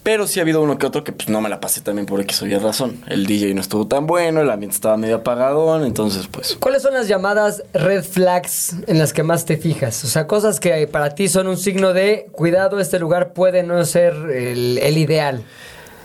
[0.03, 2.21] Pero sí ha habido uno que otro que pues no me la pasé también por
[2.21, 3.03] X o Y razón.
[3.07, 6.57] El DJ no estuvo tan bueno, el ambiente estaba medio apagadón, entonces pues...
[6.59, 10.03] ¿Cuáles son las llamadas red flags en las que más te fijas?
[10.05, 13.85] O sea, cosas que para ti son un signo de cuidado, este lugar puede no
[13.85, 15.45] ser el, el ideal.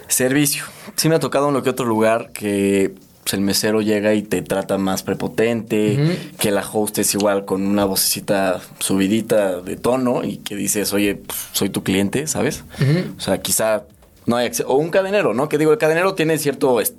[0.07, 0.65] Servicio.
[0.95, 2.93] Sí me ha tocado uno que otro lugar que
[3.25, 7.65] pues, el mesero llega y te trata más prepotente, que la host es igual con
[7.67, 12.63] una vocecita subidita de tono y que dices, oye, pues, soy tu cliente, ¿sabes?
[13.17, 13.83] O sea, quizá
[14.27, 14.69] no hay acceso.
[14.69, 15.49] O un cadenero, ¿no?
[15.49, 16.95] Que digo, el cadenero tiene cierto est-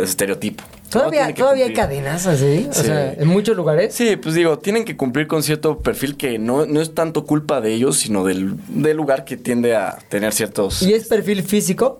[0.00, 0.62] estereotipo.
[0.62, 0.90] ¿no?
[1.00, 2.66] ¿Todavía, todavía hay cadenas así?
[2.70, 2.82] O Sí.
[2.84, 3.94] sea, en muchos lugares.
[3.94, 7.62] Sí, pues digo, tienen que cumplir con cierto perfil que no, no es tanto culpa
[7.62, 10.82] de ellos, sino del, del lugar que tiende a tener ciertos...
[10.82, 11.98] ¿Y es perfil físico?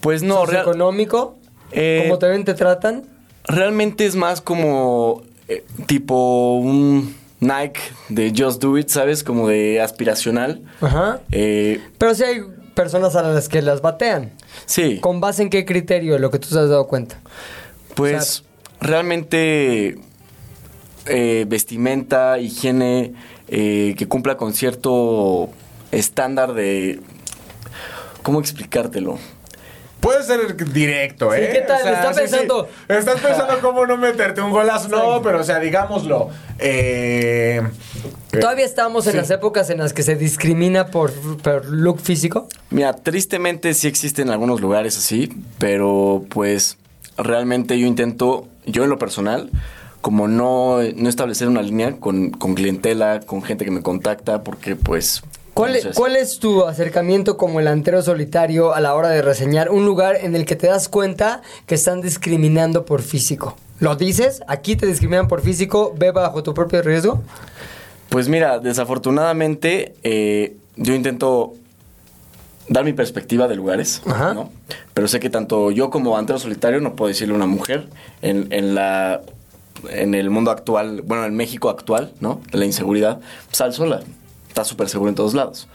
[0.00, 1.38] Pues no, real- ¿Socioeconómico?
[1.72, 3.04] Eh, ¿Cómo te ven, te tratan?
[3.44, 7.80] realmente es más como eh, tipo un Nike
[8.10, 9.24] de Just Do It, ¿sabes?
[9.24, 10.62] Como de aspiracional.
[10.80, 11.20] Ajá.
[11.32, 12.42] Eh, Pero sí hay
[12.74, 14.30] personas a las que las batean.
[14.66, 16.18] sí, ¿Con base en qué criterio?
[16.18, 17.18] Lo que tú te has dado cuenta.
[17.94, 18.44] pues
[18.80, 19.98] realmente
[21.46, 23.14] vestimenta, higiene,
[23.48, 25.50] que cumpla con cierto
[25.92, 27.00] estándar de...
[28.22, 29.18] ¿Cómo explicártelo?
[30.00, 31.50] Puede ser directo, Sí, ¿eh?
[31.52, 31.86] ¿qué tal?
[31.86, 32.30] Está sí, sí.
[32.30, 34.88] pensando- Estás pensando cómo no meterte un golazo.
[34.88, 36.30] No, pero o sea, digámoslo.
[36.58, 37.60] Eh,
[38.30, 39.18] ¿Todavía estamos en sí.
[39.18, 42.48] las épocas en las que se discrimina por, por look físico?
[42.70, 46.78] Mira, tristemente sí existen algunos lugares así, pero pues
[47.18, 49.50] realmente yo intento, yo en lo personal,
[50.00, 54.76] como no, no establecer una línea con, con clientela, con gente que me contacta, porque
[54.76, 55.22] pues...
[55.54, 60.16] ¿Cuál, es tu acercamiento como el antero solitario a la hora de reseñar un lugar
[60.16, 63.56] en el que te das cuenta que están discriminando por físico?
[63.78, 64.42] ¿Lo dices?
[64.46, 65.94] ¿Aquí te discriminan por físico?
[65.96, 67.22] ¿Ve bajo tu propio riesgo?
[68.08, 71.54] Pues mira, desafortunadamente eh, yo intento
[72.68, 74.34] dar mi perspectiva de lugares, Ajá.
[74.34, 74.50] ¿no?
[74.94, 77.88] Pero sé que tanto yo como antero solitario no puedo decirle a una mujer
[78.22, 79.22] en, en la
[79.88, 82.40] en el mundo actual, bueno, en México actual, ¿no?
[82.52, 84.00] De la inseguridad, sal sola.
[84.60, 85.68] Estás súper seguro en todos lados.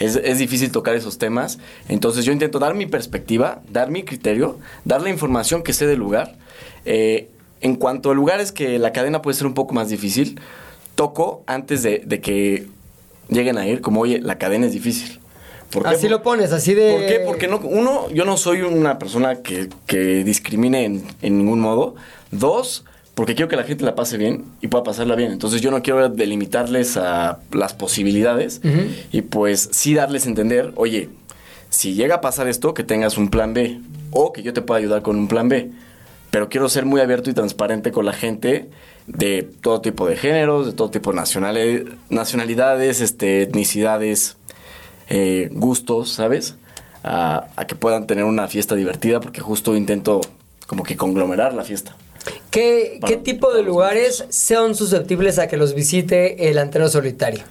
[0.00, 1.60] Es, es difícil tocar esos temas.
[1.88, 6.00] Entonces yo intento dar mi perspectiva, dar mi criterio, dar la información que sé del
[6.00, 6.34] lugar.
[6.84, 7.28] Eh,
[7.60, 10.40] en cuanto a lugares que la cadena puede ser un poco más difícil,
[10.96, 12.66] toco antes de, de que
[13.28, 15.20] lleguen a ir, como, oye, la cadena es difícil.
[15.70, 15.90] ¿Por qué?
[15.90, 16.90] Así lo pones, así de...
[16.90, 17.22] ¿Por qué?
[17.24, 21.94] Porque no, uno, yo no soy una persona que, que discrimine en, en ningún modo.
[22.32, 25.32] Dos, porque quiero que la gente la pase bien y pueda pasarla bien.
[25.32, 28.60] Entonces yo no quiero delimitarles a las posibilidades
[29.12, 31.10] y pues sí darles a entender, oye,
[31.68, 34.78] si llega a pasar esto, que tengas un plan B o que yo te pueda
[34.78, 35.70] ayudar con un plan B.
[36.30, 38.70] Pero quiero ser muy abierto y transparente con la gente
[39.06, 44.36] de todo tipo de géneros, de todo tipo de nacionali- nacionalidades, este, etnicidades,
[45.10, 46.54] eh, gustos, ¿sabes?
[47.04, 50.22] A, a que puedan tener una fiesta divertida, porque justo intento
[50.66, 51.94] como que conglomerar la fiesta.
[52.52, 57.42] ¿Qué, Para- qué tipo de lugares son susceptibles a que los visite el antero solitario?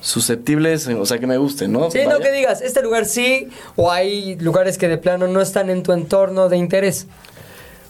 [0.00, 1.90] Susceptibles, o sea, que me gusten, ¿no?
[1.90, 5.68] Sí, no que digas, este lugar sí, o hay lugares que de plano no están
[5.68, 7.06] en tu entorno de interés.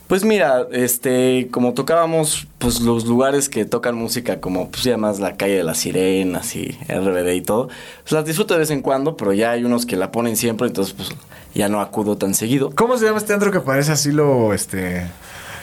[0.09, 5.21] Pues mira, este, como tocábamos, pues los lugares que tocan música como, pues ya más
[5.21, 7.69] la calle de las sirenas y RBD y todo,
[8.03, 10.67] pues las disfruto de vez en cuando, pero ya hay unos que la ponen siempre,
[10.67, 11.11] entonces pues
[11.55, 12.73] ya no acudo tan seguido.
[12.75, 15.07] ¿Cómo se llama este antro que parece asilo, este...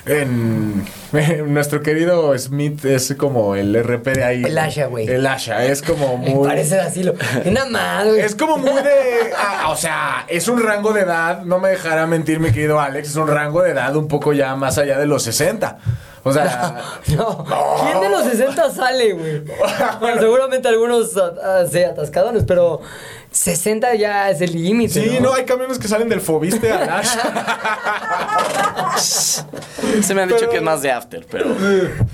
[0.08, 4.44] En, en nuestro querido Smith es como el RP de ahí.
[4.44, 5.08] El Asha, güey.
[5.08, 6.48] El Asha, es como Me muy...
[6.48, 7.14] parece así, lo...
[7.46, 8.22] Nada más, güey.
[8.22, 9.32] Es como muy de.
[9.38, 13.10] ah, o sea, es un rango de edad, no me dejará mentir, mi querido Alex,
[13.10, 15.78] es un rango de edad un poco ya más allá de los 60.
[16.24, 16.76] O sea.
[17.16, 17.46] No.
[17.84, 19.44] ¿Quién de los 60 sale, güey?
[20.00, 22.82] Bueno, seguramente algunos ah, sí, atascadones, pero
[23.38, 24.94] 60 ya es el límite.
[25.02, 28.96] Sí, no, hay camiones que salen del Fobiste al Asha.
[30.02, 31.56] Se me han dicho que es más de after, pero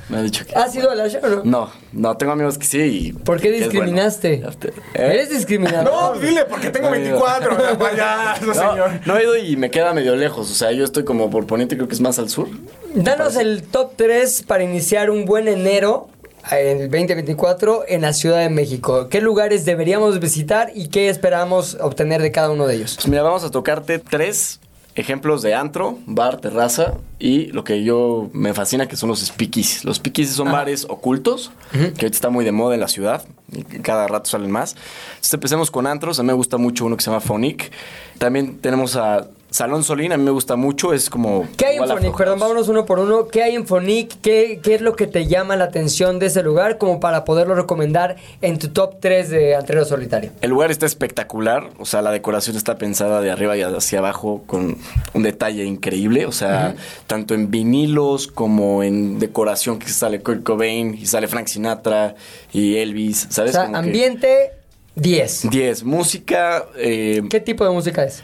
[0.09, 0.53] me han dicho que...
[0.53, 1.41] ¿Has ido al Asha o no?
[1.45, 3.13] No, no, tengo amigos que sí y...
[3.13, 4.36] ¿Por qué discriminaste?
[4.36, 4.49] bueno.
[4.49, 4.71] After.
[4.71, 5.12] ¿Eh?
[5.13, 5.91] Eres discriminador.
[5.91, 7.55] No, dile, porque tengo No, 24.
[7.55, 8.91] o sea, payaso, No, señor.
[9.05, 10.51] no he ido y me queda medio lejos.
[10.51, 12.49] O sea, yo estoy como por poniente, creo que es más al sur.
[12.95, 16.09] Danos el top 3 para iniciar un buen enero
[16.51, 19.08] en el 2024 en la Ciudad de México.
[19.10, 22.95] ¿Qué lugares deberíamos visitar y qué esperamos obtener de cada uno de ellos?
[22.95, 24.60] Pues mira, vamos a tocarte tres
[24.95, 29.86] ejemplos de antro, bar, terraza y lo que yo me fascina que son los speakeasies.
[29.86, 33.63] Los speakeasies son bares ocultos, que ahorita está muy de moda en la ciudad y
[33.79, 34.75] cada rato salen más.
[35.15, 37.71] Entonces empecemos con antros, a mí me gusta mucho uno que se llama Phonic.
[38.19, 41.48] También tenemos a Salón Solín, a mí me gusta mucho, es como...
[41.58, 42.18] ¿Qué hay en Fonic?
[42.18, 43.28] Perdón, vámonos uno por uno.
[43.28, 44.20] ¿Qué hay en Fonic?
[44.24, 47.54] ¿Qué, ¿Qué es lo que te llama la atención de ese lugar como para poderlo
[47.54, 50.32] recomendar en tu top 3 de Antrero Solitario?
[50.42, 54.42] El lugar está espectacular, o sea, la decoración está pensada de arriba y hacia abajo
[54.48, 54.80] con
[55.13, 56.74] un detalle increíble, o sea,
[57.06, 62.16] tanto en vinilos como en decoración que sale Kurt Cobain y sale Frank Sinatra
[62.54, 63.51] y Elvis, O ¿sabes?
[63.51, 64.51] sea, Como que ambiente
[64.95, 65.49] 10.
[65.51, 68.24] 10, música, eh, ¿Qué tipo de música es?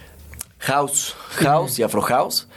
[0.60, 2.47] House, house y afro house,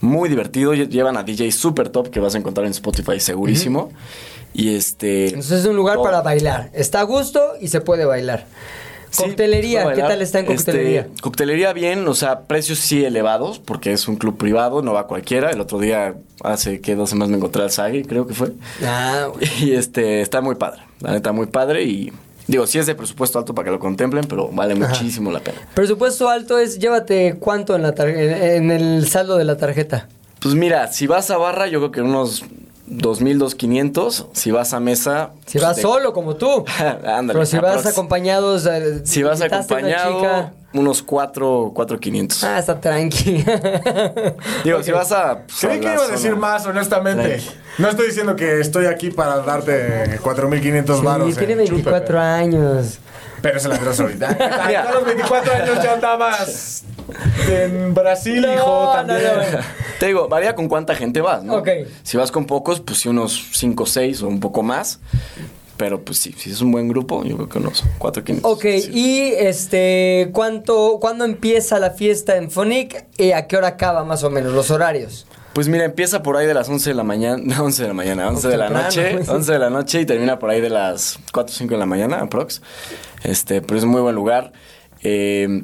[0.00, 3.90] muy divertido, lle- llevan a DJ super top que vas a encontrar en Spotify segurísimo.
[4.54, 5.26] Y este...
[5.26, 6.04] Entonces es un lugar todo.
[6.04, 6.70] para bailar.
[6.72, 8.46] Está a gusto y se puede bailar.
[9.10, 11.08] Sí, Coctelería, ¿qué tal está en Este, coctelería?
[11.22, 15.50] coctelería bien, o sea, precios sí elevados, porque es un club privado, no va cualquiera.
[15.50, 18.52] El otro día, hace que dos semanas me encontré al Sagi, creo que fue.
[18.84, 19.28] Ah,
[19.60, 21.84] Y este, está muy padre, la neta, muy padre.
[21.84, 22.12] Y
[22.48, 25.58] digo, sí es de presupuesto alto para que lo contemplen, pero vale muchísimo la pena.
[25.74, 30.08] presupuesto alto es llévate cuánto en, la en el saldo de la tarjeta.
[30.40, 32.44] Pues mira, si vas a barra, yo creo que unos
[32.90, 34.26] 2.000, 2.500.
[34.32, 35.30] Si vas a mesa...
[35.46, 36.64] Si pues, vas de- solo como tú.
[36.78, 38.66] Ándale, Pero si vas acompañados.
[38.66, 40.52] eh, Si vas invitaste a una acompañado, chica.
[40.74, 42.44] unos 4, 4.500.
[42.44, 43.44] Ah, está tranqui.
[44.64, 45.40] Digo, si vas a...
[45.46, 47.28] pues, Creí a que iba a zona- decir más, honestamente.
[47.38, 47.50] Tranqui.
[47.78, 51.34] No estoy diciendo que estoy aquí para darte 4.500 varos.
[51.34, 52.98] Sí, tiene en chupe, 24 pero- años.
[53.40, 54.28] Pero se la dio ahorita.
[54.88, 56.82] A los 24 años ya andabas
[57.50, 59.20] en Brasil, No, hijo, no, también.
[59.22, 59.58] no.
[59.98, 61.56] Te digo, varía con cuánta gente vas, ¿no?
[61.56, 61.68] Ok.
[62.02, 65.00] Si vas con pocos, pues sí, unos 5 o 6 o un poco más.
[65.76, 68.52] Pero pues sí, si es un buen grupo, yo creo que unos 4 500.
[68.52, 74.02] Ok, y este, ¿cuánto, ¿cuándo empieza la fiesta en Phonic y a qué hora acaba
[74.04, 75.26] más o menos, los horarios?
[75.52, 77.94] Pues mira, empieza por ahí de las 11 de la mañana, no, 11 de la
[77.94, 79.28] mañana, 11 de la noche, pues.
[79.28, 81.86] 11 de la noche y termina por ahí de las 4 o 5 de la
[81.86, 82.60] mañana, aprox.
[83.22, 84.52] Este, pero es un muy buen lugar.
[85.04, 85.62] Eh,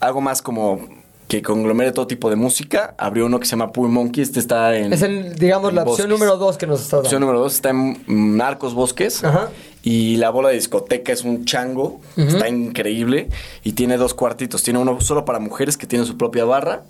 [0.00, 0.80] algo más como
[1.28, 2.94] que conglomere todo tipo de música.
[2.96, 4.94] Abrió uno que se llama Pool Monkey, este está en...
[4.94, 7.20] Es el, digamos, en la opción número dos que nos Opción dando.
[7.20, 9.22] número 2 está en mm, Arcos Bosques.
[9.22, 9.50] Ajá.
[9.82, 12.00] Y la bola de discoteca es un chango.
[12.16, 13.28] Está increíble.
[13.62, 14.62] Y tiene dos cuartitos.
[14.62, 16.82] Tiene uno solo para mujeres que tiene su propia barra.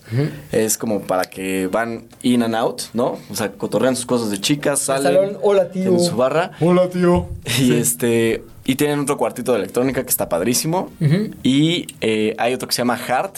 [0.52, 3.18] Es como para que van in and out, ¿no?
[3.30, 5.14] O sea, cotorrean sus cosas de chicas, salen.
[5.14, 5.82] salón, hola, tío.
[5.82, 6.52] Tienen su barra.
[6.60, 7.26] Hola, tío.
[7.60, 8.42] Y este.
[8.68, 10.90] Y tienen otro cuartito de electrónica que está padrísimo.
[11.42, 13.36] Y eh, hay otro que se llama Heart,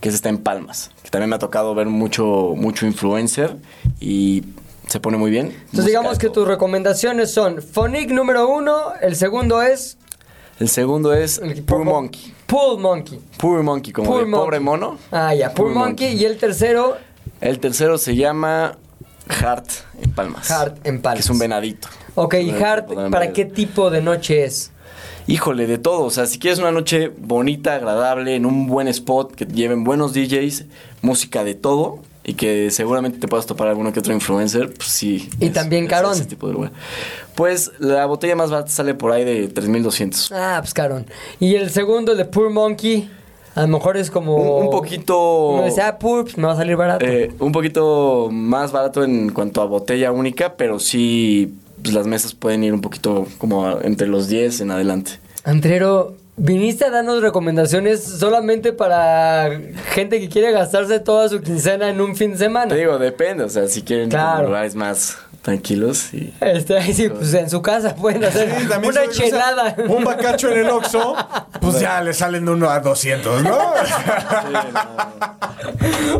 [0.00, 0.90] que está en Palmas.
[1.02, 3.56] Que también me ha tocado ver mucho, mucho influencer.
[4.00, 4.42] Y
[4.88, 5.48] se pone muy bien.
[5.66, 9.98] Entonces digamos que tus recomendaciones son Phonic número uno, el segundo es
[10.58, 12.34] El segundo es el- Poor Monkey.
[12.46, 13.20] Pool Monkey.
[13.36, 14.96] Poor Monkey, como Poor de pobre mono.
[15.12, 16.08] Ah, ya, Poor Monkey.
[16.08, 16.22] Monkey.
[16.22, 16.96] Y el tercero,
[17.42, 18.78] El tercero se llama
[19.28, 19.68] Heart
[20.02, 20.48] en Palmas.
[20.48, 21.18] Heart en Palmas.
[21.18, 21.86] Que es un venadito.
[22.14, 24.72] Ok, y Hard, ¿para qué tipo de noche es?
[25.26, 26.04] Híjole, de todo.
[26.04, 30.12] O sea, si quieres una noche bonita, agradable, en un buen spot, que lleven buenos
[30.12, 30.64] DJs,
[31.02, 32.00] música de todo.
[32.22, 35.30] Y que seguramente te puedas topar alguno que otro influencer, pues sí.
[35.40, 36.12] Y también carón.
[36.12, 36.72] Ese tipo de lugar.
[37.34, 40.30] Pues la botella más barata sale por ahí de 3200.
[40.32, 41.06] Ah, pues carón.
[41.40, 43.08] Y el segundo, el de Poor Monkey,
[43.54, 44.36] a lo mejor es como...
[44.36, 45.56] Un, un poquito.
[45.58, 47.06] Me decía, ah, Poor, pues me va a salir barato.
[47.06, 52.34] Eh, un poquito más barato en cuanto a botella única, pero sí pues, las mesas
[52.34, 55.12] pueden ir un poquito como entre los 10 en adelante.
[55.44, 59.50] Andrero, viniste a darnos recomendaciones solamente para
[59.92, 62.68] gente que quiere gastarse toda su quincena en un fin de semana.
[62.68, 64.46] Te digo, depende, o sea, si quieren Claro.
[64.46, 66.34] lugares más tranquilos y...
[66.40, 69.74] Este, ahí sí, pues en su casa pueden hacer Sí, una se- o sea, chelada.
[69.88, 71.16] un bacacho en el Oxxo,
[71.60, 73.58] pues ya le salen de uno a 200, ¿no?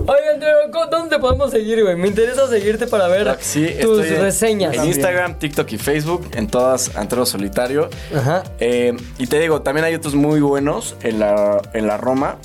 [0.07, 1.97] Oye, Andrero, ¿cómo- ¿dónde te podemos seguir, güey?
[1.97, 4.75] Me interesa seguirte para ver sí, tus en- reseñas.
[4.75, 7.91] En Instagram, TikTok y Facebook, en todas Antero Solitario.
[8.17, 8.43] Ajá.
[8.59, 12.37] Eh, y te digo, también hay otros muy buenos en la, en la Roma.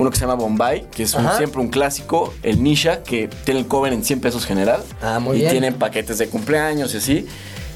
[0.00, 2.32] Uno que se llama Bombay, que es un- siempre un clásico.
[2.42, 4.82] El Nisha, que tiene el cover en 100 pesos general.
[5.02, 5.50] Ah, muy y bien.
[5.52, 7.26] tienen paquetes de cumpleaños y así.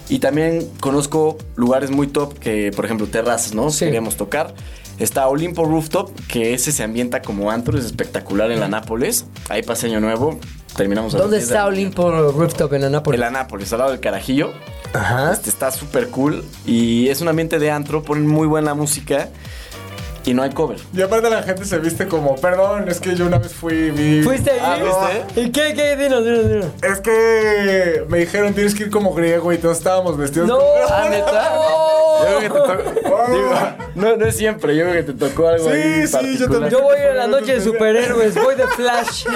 [0.09, 3.71] Y también conozco lugares muy top que, por ejemplo, terrazas, ¿no?
[3.71, 3.85] Sí.
[3.85, 4.55] Queríamos tocar.
[4.99, 9.27] Está Olimpo Rooftop, que ese se ambienta como antro, es espectacular en la Nápoles.
[9.49, 10.39] Ahí pasa Año Nuevo,
[10.77, 11.69] terminamos a ¿Dónde 10 de la está.
[11.69, 13.17] Olimpo Rooftop en Anápolis?
[13.17, 14.53] En la Nápoles, al lado del Carajillo.
[14.93, 15.33] Ajá.
[15.33, 19.31] Este está súper cool y es un ambiente de antro, ponen muy buena música
[20.25, 20.79] y no hay cover.
[20.95, 24.23] Y aparte la gente se viste como, perdón, es que yo una vez fui, vi...
[24.23, 24.59] ¿Fuiste ahí?
[24.63, 24.79] Ah,
[25.25, 25.41] ¿viste?
[25.41, 25.97] ¿Y qué, qué?
[25.97, 26.67] Dinos, dinos, dinos.
[26.83, 30.57] Es que me dijeron tienes que ir como griego y todos estábamos vestidos ¡No!
[30.59, 30.71] como...
[30.89, 31.53] Ah, ¿neta?
[32.15, 32.55] Yo creo que te
[33.03, 33.33] tocó.
[33.33, 33.51] digo,
[33.97, 36.39] no, no es siempre, yo creo que te tocó algo Sí, ahí sí, particular.
[36.39, 36.71] yo también.
[36.71, 39.25] Yo voy a la noche de superhéroes, voy de Flash.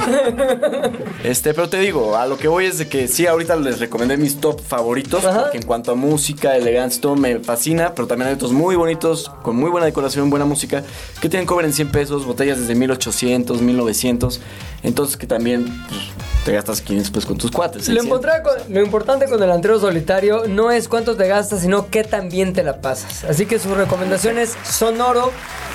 [1.25, 4.17] Este, pero te digo, a lo que voy es de que sí, ahorita les recomendé
[4.17, 5.43] mis top favoritos, Ajá.
[5.43, 9.31] porque en cuanto a música, elegancia, todo me fascina, pero también hay otros muy bonitos,
[9.43, 10.78] con muy buena decoración, buena música,
[11.21, 14.41] que tienen cover en 100 pesos, botellas desde 1800, 1900,
[14.83, 16.01] entonces que también pues,
[16.45, 17.89] te gastas 500 pesos con tus cuates.
[17.89, 18.07] Lo, 600.
[18.07, 22.05] encontré con- lo importante con el antero solitario no es cuánto te gastas, sino qué
[22.05, 23.25] tan bien te la pasas.
[23.25, 25.31] Así que sus recomendaciones son oro.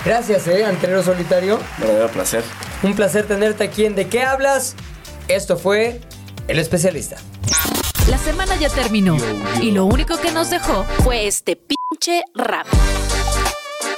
[0.06, 1.60] Gracias, eh, antero solitario.
[1.78, 2.44] Verdadero placer.
[2.82, 4.76] Un placer tenerte aquí en ¿De qué hablas?
[5.28, 6.02] Esto fue
[6.48, 7.16] El Especialista.
[8.10, 9.16] La semana ya terminó
[9.62, 12.68] y lo único que nos dejó Fue este pinche rap.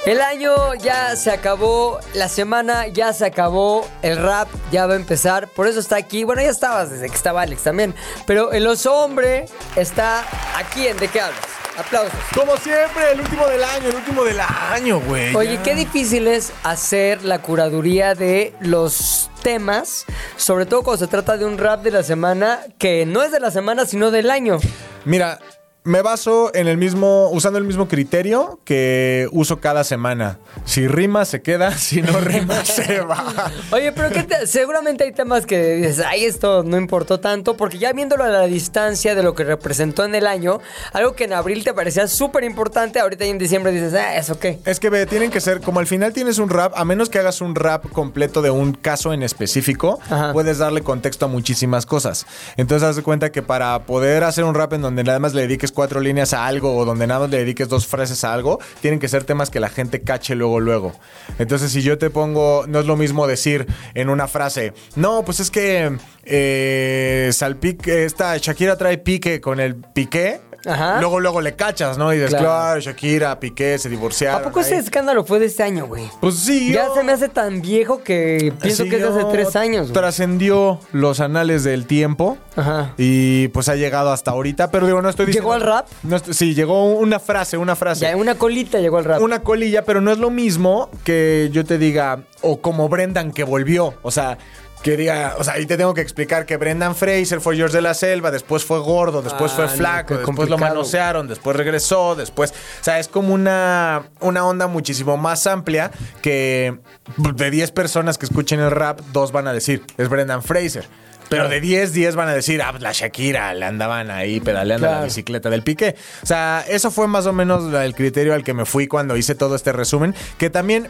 [0.06, 4.96] El año ya se acabó, la semana ya se acabó, el rap ya va a
[4.96, 6.22] empezar, por eso está aquí.
[6.22, 7.92] Bueno, ya estabas desde que estaba Alex también,
[8.24, 10.24] pero el oso hombre está
[10.56, 11.40] aquí en ¿De qué hablas?
[11.76, 12.12] Aplausos.
[12.36, 15.34] Como siempre, el último del año, el último del año, güey.
[15.34, 15.62] Oye, Ya.
[15.64, 20.04] qué difícil es hacer la curaduría de los temas,
[20.36, 23.40] sobre todo cuando se trata de un rap de la semana que no es de
[23.40, 24.58] la semana, sino del año.
[25.04, 25.40] Mira,
[25.86, 30.38] me baso en el mismo, usando el mismo criterio que uso cada semana.
[30.64, 31.70] Si rima, se queda.
[31.78, 33.50] Si no rima, se va.
[33.70, 37.78] Oye, pero ¿qué te- seguramente hay temas que dices, ay, esto no importó tanto, porque
[37.78, 40.60] ya viéndolo a la distancia de lo que representó en el año,
[40.92, 44.58] algo que en abril te parecía súper importante, ahorita en diciembre dices, ah, ¿eso qué?
[44.64, 47.20] Es que ve, tienen que ser, como al final tienes un rap, a menos que
[47.20, 50.32] hagas un rap completo de un caso en específico, Ajá.
[50.32, 52.26] puedes darle contexto a muchísimas cosas.
[52.56, 55.42] Entonces, haz de cuenta que para poder hacer un rap en donde nada más le
[55.42, 58.98] dediques cuatro líneas a algo o donde nada le dediques dos frases a algo, tienen
[58.98, 60.92] que ser temas que la gente cache luego, luego.
[61.38, 65.38] Entonces, si yo te pongo, no es lo mismo decir en una frase, no, pues
[65.38, 70.40] es que eh, salpique, esta Shakira trae pique con el piqué.
[70.66, 70.98] Ajá.
[71.00, 72.12] Luego, luego le cachas, ¿no?
[72.12, 72.44] Y dices, Claro.
[72.46, 74.40] claro, Shakira, Piqué, se divorciaron.
[74.40, 74.80] ¿A poco ese ahí".
[74.80, 76.10] escándalo fue de este año, güey?
[76.20, 76.72] Pues sí.
[76.72, 79.92] Ya se me hace tan viejo que pienso que es de hace tres años.
[79.92, 82.38] Trascendió los anales del tiempo.
[82.56, 82.92] Ajá.
[82.96, 84.70] Y pues ha llegado hasta ahorita.
[84.70, 85.50] Pero digo, no estoy diciendo.
[85.50, 85.86] ¿Llegó al rap?
[86.02, 88.02] No estoy- sí, llegó una frase, una frase.
[88.02, 89.20] Ya una colita llegó al rap.
[89.20, 93.44] Una colilla, pero no es lo mismo que yo te diga, o como Brendan que
[93.44, 93.94] volvió.
[94.02, 94.38] O sea,
[94.82, 97.82] que diga, o sea, ahí te tengo que explicar que Brendan Fraser fue George de
[97.82, 102.14] la Selva, después fue gordo, después Ah, fue no, flaco, después lo manosearon, después regresó,
[102.14, 102.52] después.
[102.52, 105.90] O sea, es como una, una onda muchísimo más amplia
[106.22, 106.78] que
[107.16, 110.86] de 10 personas que escuchen el rap, dos van a decir, es Brendan Fraser.
[111.28, 114.86] Pero de 10, 10 van a decir, ah, pues la Shakira, le andaban ahí pedaleando
[114.86, 115.00] Claro.
[115.00, 115.96] la bicicleta del pique.
[116.22, 119.34] O sea, eso fue más o menos el criterio al que me fui cuando hice
[119.34, 120.88] todo este resumen, que también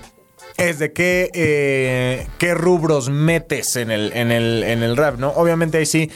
[0.58, 5.30] es de qué, eh, qué rubros metes en el, en, el, en el rap, ¿no?
[5.30, 6.10] Obviamente ahí sí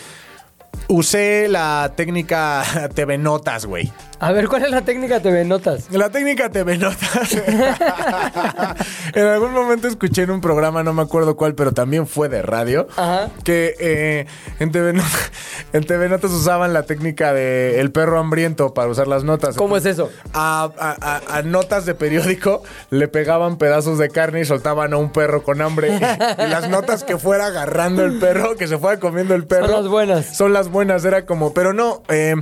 [0.88, 2.64] usé la técnica
[2.94, 3.92] TV Notas, güey.
[4.22, 5.90] A ver, ¿cuál es la técnica TV Notas?
[5.90, 7.32] La técnica TV Notas.
[9.14, 12.42] en algún momento escuché en un programa, no me acuerdo cuál, pero también fue de
[12.42, 13.30] radio, Ajá.
[13.44, 14.26] que eh,
[14.58, 15.02] en, TV No-
[15.72, 19.56] en TV Notas usaban la técnica de el perro hambriento para usar las notas.
[19.56, 20.10] ¿Cómo es eso?
[20.34, 24.98] A, a- a- a notas de periódico le pegaban pedazos de carne y soltaban a
[24.98, 25.96] un perro con hambre.
[25.96, 29.66] y las notas que fuera agarrando el perro, que se fuera comiendo el perro.
[29.68, 30.36] las buenas.
[30.36, 32.34] Son las buenas, era como, pero no, eh,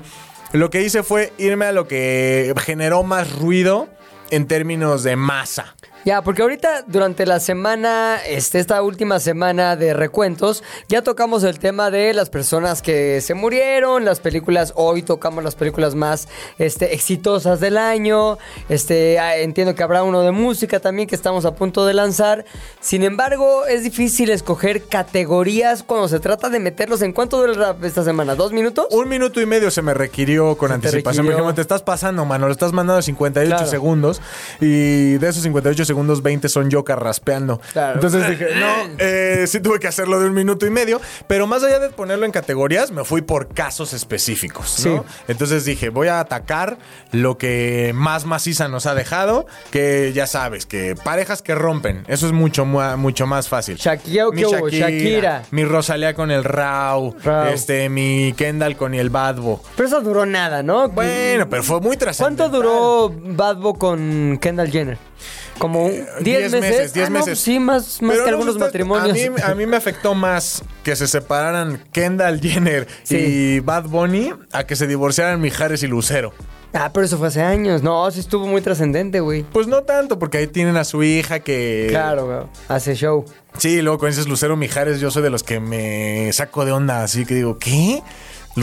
[0.52, 3.88] lo que hice fue irme a lo que generó más ruido
[4.30, 5.74] en términos de masa.
[6.04, 11.58] Ya, porque ahorita durante la semana, este, esta última semana de recuentos, ya tocamos el
[11.58, 16.28] tema de las personas que se murieron, las películas, hoy tocamos las películas más
[16.58, 18.38] este, exitosas del año,
[18.70, 22.44] este, ah, entiendo que habrá uno de música también que estamos a punto de lanzar,
[22.80, 27.58] sin embargo es difícil escoger categorías cuando se trata de meterlos, ¿en cuánto dura el
[27.58, 28.34] rap esta semana?
[28.34, 28.86] ¿Dos minutos?
[28.92, 31.26] Un minuto y medio se me requirió con anticipación.
[31.26, 31.32] requirió.
[31.32, 32.46] Por ejemplo, te estás pasando, mano.
[32.46, 33.66] Lo estás mandando a 58 Claro.
[33.70, 34.20] segundos.
[34.60, 37.60] Y de esos 58 segundos, 20 son yo carraspeando.
[37.72, 37.94] Claro.
[37.94, 41.00] Entonces dije, no, eh, sí tuve que hacerlo de un minuto y medio.
[41.26, 44.86] Pero más allá de ponerlo en categorías, me fui por casos específicos.
[44.86, 45.02] ¿no?
[45.02, 45.08] Sí.
[45.28, 46.78] Entonces dije, voy a atacar
[47.12, 49.46] lo que más maciza nos ha dejado.
[49.70, 52.04] Que ya sabes, que parejas que rompen.
[52.06, 53.76] Eso es mucho, mu- mucho más fácil.
[53.76, 54.68] Shakira, ¿qué hubo?
[54.68, 55.42] Shakira.
[55.50, 57.16] Mi Rosalía con el Rau.
[57.24, 57.48] Rau.
[57.52, 59.62] Este, mi Kendall con el Badbo.
[59.76, 60.88] Pero eso duró nada, ¿no?
[60.88, 62.50] Bueno, pero fue muy trascendental.
[62.50, 64.98] ¿Cuánto duró Badbo con Kendall Jenner?
[65.58, 66.92] Como un- 10 meses.
[66.92, 67.38] 10 Ah, meses.
[67.38, 69.10] sí, más, más que no, algunos matrimonios.
[69.10, 73.16] A mí, a mí me afectó más que se separaran Kendall Jenner Sí.
[73.16, 76.32] y Bad Bunny a que se divorciaran Mijares y Lucero.
[76.74, 77.82] Ah, pero eso fue hace años.
[77.82, 79.42] No, sí estuvo muy trascendente, güey.
[79.42, 81.86] Pues no tanto, porque ahí tienen a su hija que.
[81.88, 82.38] Claro, güey.
[82.68, 83.24] Hace show.
[83.56, 87.02] Sí, luego cuando dices Lucero Mijares, yo soy de los que me saco de onda,
[87.02, 88.02] así que digo, ¿qué?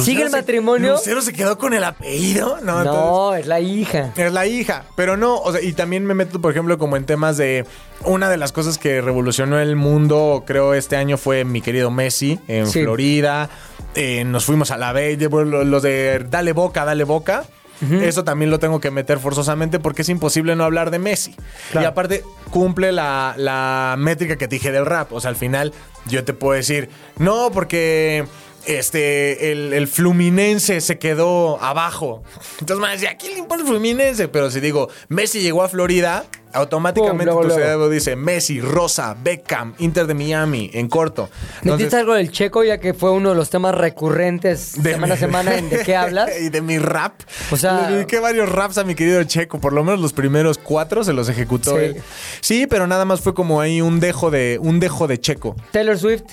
[0.04, 0.94] ¿Sigue el se- matrimonio?
[0.94, 2.60] ¿Lucero se quedó con el apellido?
[2.62, 4.12] No, entonces- es la hija.
[4.16, 7.06] Es la hija, pero no, o sea, y también me meto, por ejemplo, como en
[7.06, 7.66] temas de
[8.04, 12.40] una de las cosas que revolucionó el mundo, creo, este año fue mi querido Messi
[12.48, 12.82] en Sí.
[12.84, 13.50] Florida.
[13.96, 17.44] Eh, nos fuimos a la Bella, bueno, los de Dale Boca, Dale Boca.
[17.92, 21.36] Eso también lo tengo que meter forzosamente porque es imposible no hablar de Messi.
[21.72, 21.84] Claro.
[21.84, 25.12] Y aparte cumple la, la métrica que te dije del rap.
[25.12, 25.74] O sea, al final
[26.08, 28.26] yo te puedo decir, no, porque
[28.68, 32.24] este, el, el Fluminense se quedó abajo.
[32.60, 34.28] Entonces me decía, ¿a quién le importa el Fluminense?
[34.28, 39.16] Pero si digo, Messi llegó a Florida, automáticamente Pum, luego, tu cerebro dice Messi, Rosa,
[39.22, 41.24] Beckham, Inter de Miami, en corto.
[41.64, 45.14] ¿Metiste Entonces, algo del checo ya que fue uno de los temas recurrentes de semana
[45.16, 46.30] a semana en de qué hablas?
[46.40, 47.14] y de mi rap.
[47.52, 49.60] O sea- le dediqué varios raps a mi querido Checo.
[49.60, 51.84] Por lo menos los primeros cuatro se los ejecutó Sí.
[51.84, 52.02] él.
[52.42, 55.56] Sí, pero nada más fue como ahí un dejo de, un dejo de Checo.
[55.72, 56.24] Taylor Swift.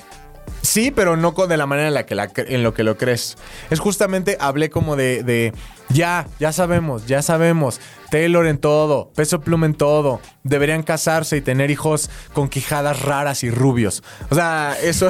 [0.62, 2.97] Sí, pero no con de la manera en la que la en lo que lo
[2.97, 3.36] crees.
[3.70, 5.53] Es justamente hablé como de, de
[5.88, 7.80] ya, ya sabemos, ya sabemos.
[8.11, 10.20] Taylor en todo, peso pluma en todo.
[10.45, 14.03] Deberían casarse y tener hijos con quijadas raras y rubios.
[14.30, 15.09] O sea, eso.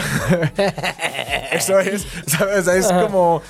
[1.53, 2.61] eso es, ¿sabes?
[2.61, 3.43] O sea, es como.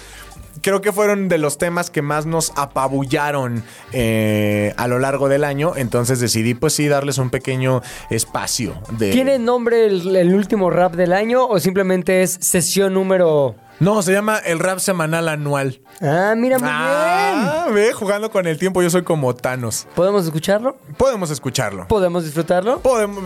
[0.62, 5.44] Creo que fueron de los temas que más nos apabullaron eh, a lo largo del
[5.44, 5.72] año.
[5.76, 8.74] Entonces decidí, pues sí, darles un pequeño espacio.
[8.90, 9.10] De...
[9.10, 13.56] ¿Tiene nombre el, el último rap del año o simplemente es sesión número...
[13.80, 15.80] No, se llama el rap semanal anual.
[16.00, 19.84] Ah, mira, muy Ah, ve, jugando con el tiempo, yo soy como Thanos.
[19.86, 19.94] bien.
[19.96, 20.76] ¿Podemos escucharlo?
[20.96, 21.88] Podemos escucharlo.
[21.88, 22.78] ¿Podemos disfrutarlo?
[22.78, 23.24] Podemos,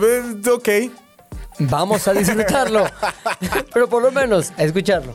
[0.51, 0.69] ok.
[1.59, 2.85] Vamos a disfrutarlo.
[3.73, 5.13] Pero por lo menos a escucharlo.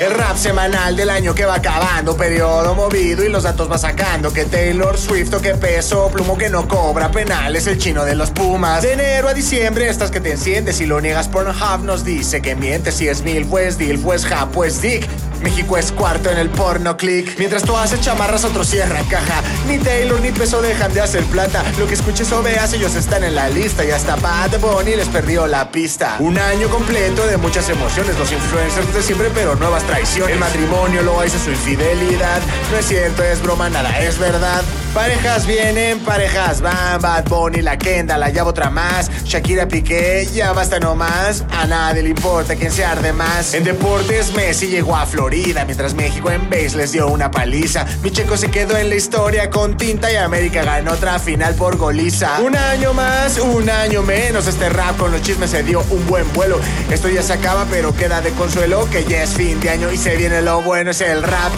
[0.00, 4.30] El rap semanal del año que va acabando, periodo movido y los datos va sacando.
[4.30, 8.30] Que Taylor Swift o que peso, plumo que no cobra penales, el chino de los
[8.30, 8.82] Pumas.
[8.82, 12.54] De enero a diciembre, estas que te enciendes y lo niegas Pornhub nos dice que
[12.54, 15.08] mientes si es mil, pues deal, pues ja, pues dick.
[15.42, 17.38] México es cuarto en el porno click.
[17.38, 19.42] Mientras tú haces chamarras, otro cierra caja.
[19.66, 21.64] Ni Taylor ni peso dejan de hacer plata.
[21.78, 23.84] Lo que escuches o veas, ellos están en la lista.
[23.84, 26.16] Y hasta Bad Bunny les perdió la pista.
[26.20, 28.18] Un año completo de muchas emociones.
[28.18, 30.34] Los influencers de siempre, pero nuevas traiciones.
[30.34, 32.40] El matrimonio lo hace su infidelidad.
[32.70, 34.62] No es cierto, es broma, nada es verdad.
[34.96, 37.02] Parejas vienen, parejas van.
[37.02, 39.10] Bad Bunny, la Kendall, la llave otra más.
[39.24, 41.44] Shakira Piqué, ya basta nomás.
[41.50, 43.52] A nadie le importa quién se arde más.
[43.52, 45.66] En deportes, Messi llegó a Florida.
[45.66, 47.84] Mientras México en base les dio una paliza.
[48.02, 51.76] Mi checo se quedó en la historia con tinta y América ganó otra final por
[51.76, 52.40] goliza.
[52.40, 54.46] Un año más, un año menos.
[54.46, 56.58] Este rap con los chismes se dio un buen vuelo.
[56.90, 59.98] Esto ya se acaba, pero queda de consuelo que ya es fin de año y
[59.98, 61.52] se viene lo bueno, es el rap.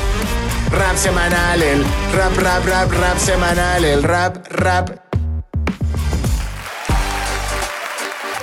[0.71, 1.85] Rap semanal, el
[2.15, 4.91] rap, rap, rap, rap semanal, el rap, rap.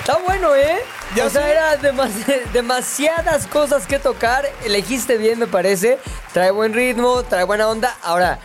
[0.00, 0.78] Está bueno, ¿eh?
[1.14, 1.50] Ya o sea, sé.
[1.52, 4.44] era demas- demasiadas cosas que tocar.
[4.64, 5.98] Elegiste bien, me parece.
[6.32, 7.96] Trae buen ritmo, trae buena onda.
[8.02, 8.38] Ahora,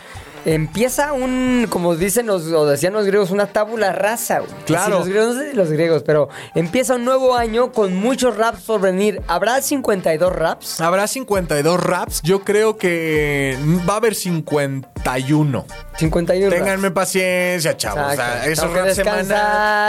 [0.45, 4.39] empieza un, como dicen los, o decían los griegos, una tábula rasa.
[4.39, 4.51] güey.
[4.65, 4.99] Claro.
[4.99, 8.61] Los griegos, no sé si los griegos, pero empieza un nuevo año con muchos raps
[8.63, 9.21] por venir.
[9.27, 10.81] ¿Habrá 52 raps?
[10.81, 12.21] Habrá 52 raps.
[12.23, 15.65] Yo creo que va a haber 51.
[15.97, 16.57] 51 raps.
[16.63, 18.13] Ténganme paciencia, chavos.
[18.13, 18.49] O sea, Exacto.
[18.49, 19.17] es Tengo un que rap semanal.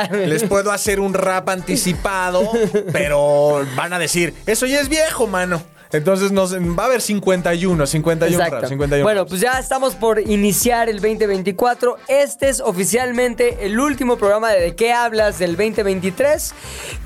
[0.09, 0.29] descansar.
[0.29, 2.51] Les puedo hacer un rap anticipado,
[2.93, 5.63] pero van a decir, eso ya es viejo, mano.
[5.93, 8.57] Entonces nos, va a haber 51, 51 Exacto.
[8.57, 9.29] raps, 51 bueno, raps.
[9.31, 11.97] pues ya estamos por iniciar el 2024.
[12.09, 16.55] Este es oficialmente el último programa de ¿De qué hablas del 2023?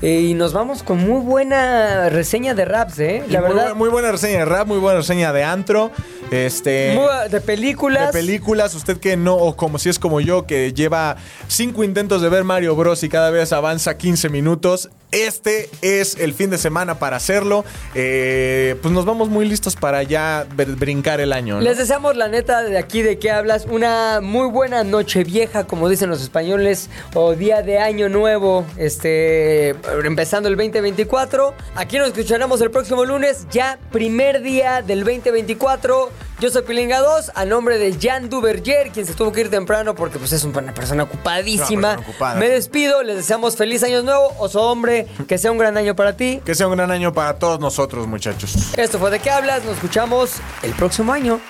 [0.01, 3.23] Eh, y nos vamos con muy buena reseña de raps, ¿eh?
[3.29, 5.91] La muy, verdad, muy buena reseña de rap, muy buena reseña de antro.
[6.29, 6.93] Este.
[6.93, 8.13] muy- de películas.
[8.13, 11.17] De películas, usted que no, o como si es como yo, que lleva
[11.47, 13.03] cinco intentos de ver Mario Bros.
[13.03, 14.89] y cada vez avanza 15 minutos.
[15.11, 17.63] Este es el fin de semana para hacerlo.
[17.95, 21.61] Eh, pues nos vamos muy listos para ya br- brincar el año.
[21.61, 25.87] Les deseamos la neta de aquí de qué hablas, una muy buena noche vieja, como
[25.87, 29.69] dicen los españoles, o día de año nuevo, este,
[30.03, 31.53] empezando el 2024.
[31.75, 36.09] Aquí nos escucharemos el próximo lunes, ya primer día del 2024.
[36.39, 39.95] Yo soy Pilinga 2, a nombre de Jan Duverger, quien se tuvo que ir temprano
[39.95, 41.79] porque pues es una persona ocupadísima.
[41.79, 42.35] Una persona ocupada.
[42.35, 46.15] Me despido, les deseamos feliz año nuevo, oso hombre, que sea un gran año para
[46.15, 46.39] ti.
[46.45, 48.53] Que sea un gran año para todos nosotros, muchachos.
[48.77, 51.41] Esto fue de qué hablas, nos escuchamos el próximo año.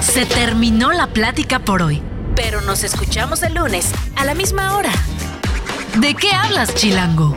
[0.00, 2.00] Se terminó la plática por hoy,
[2.34, 4.90] pero nos escuchamos el lunes a la misma hora.
[6.00, 7.36] ¿De qué hablas, Chilango?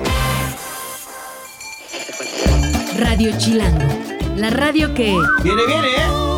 [2.98, 3.86] Radio Chilango,
[4.38, 5.18] la radio que...
[5.44, 6.35] Viene, viene, ¿eh?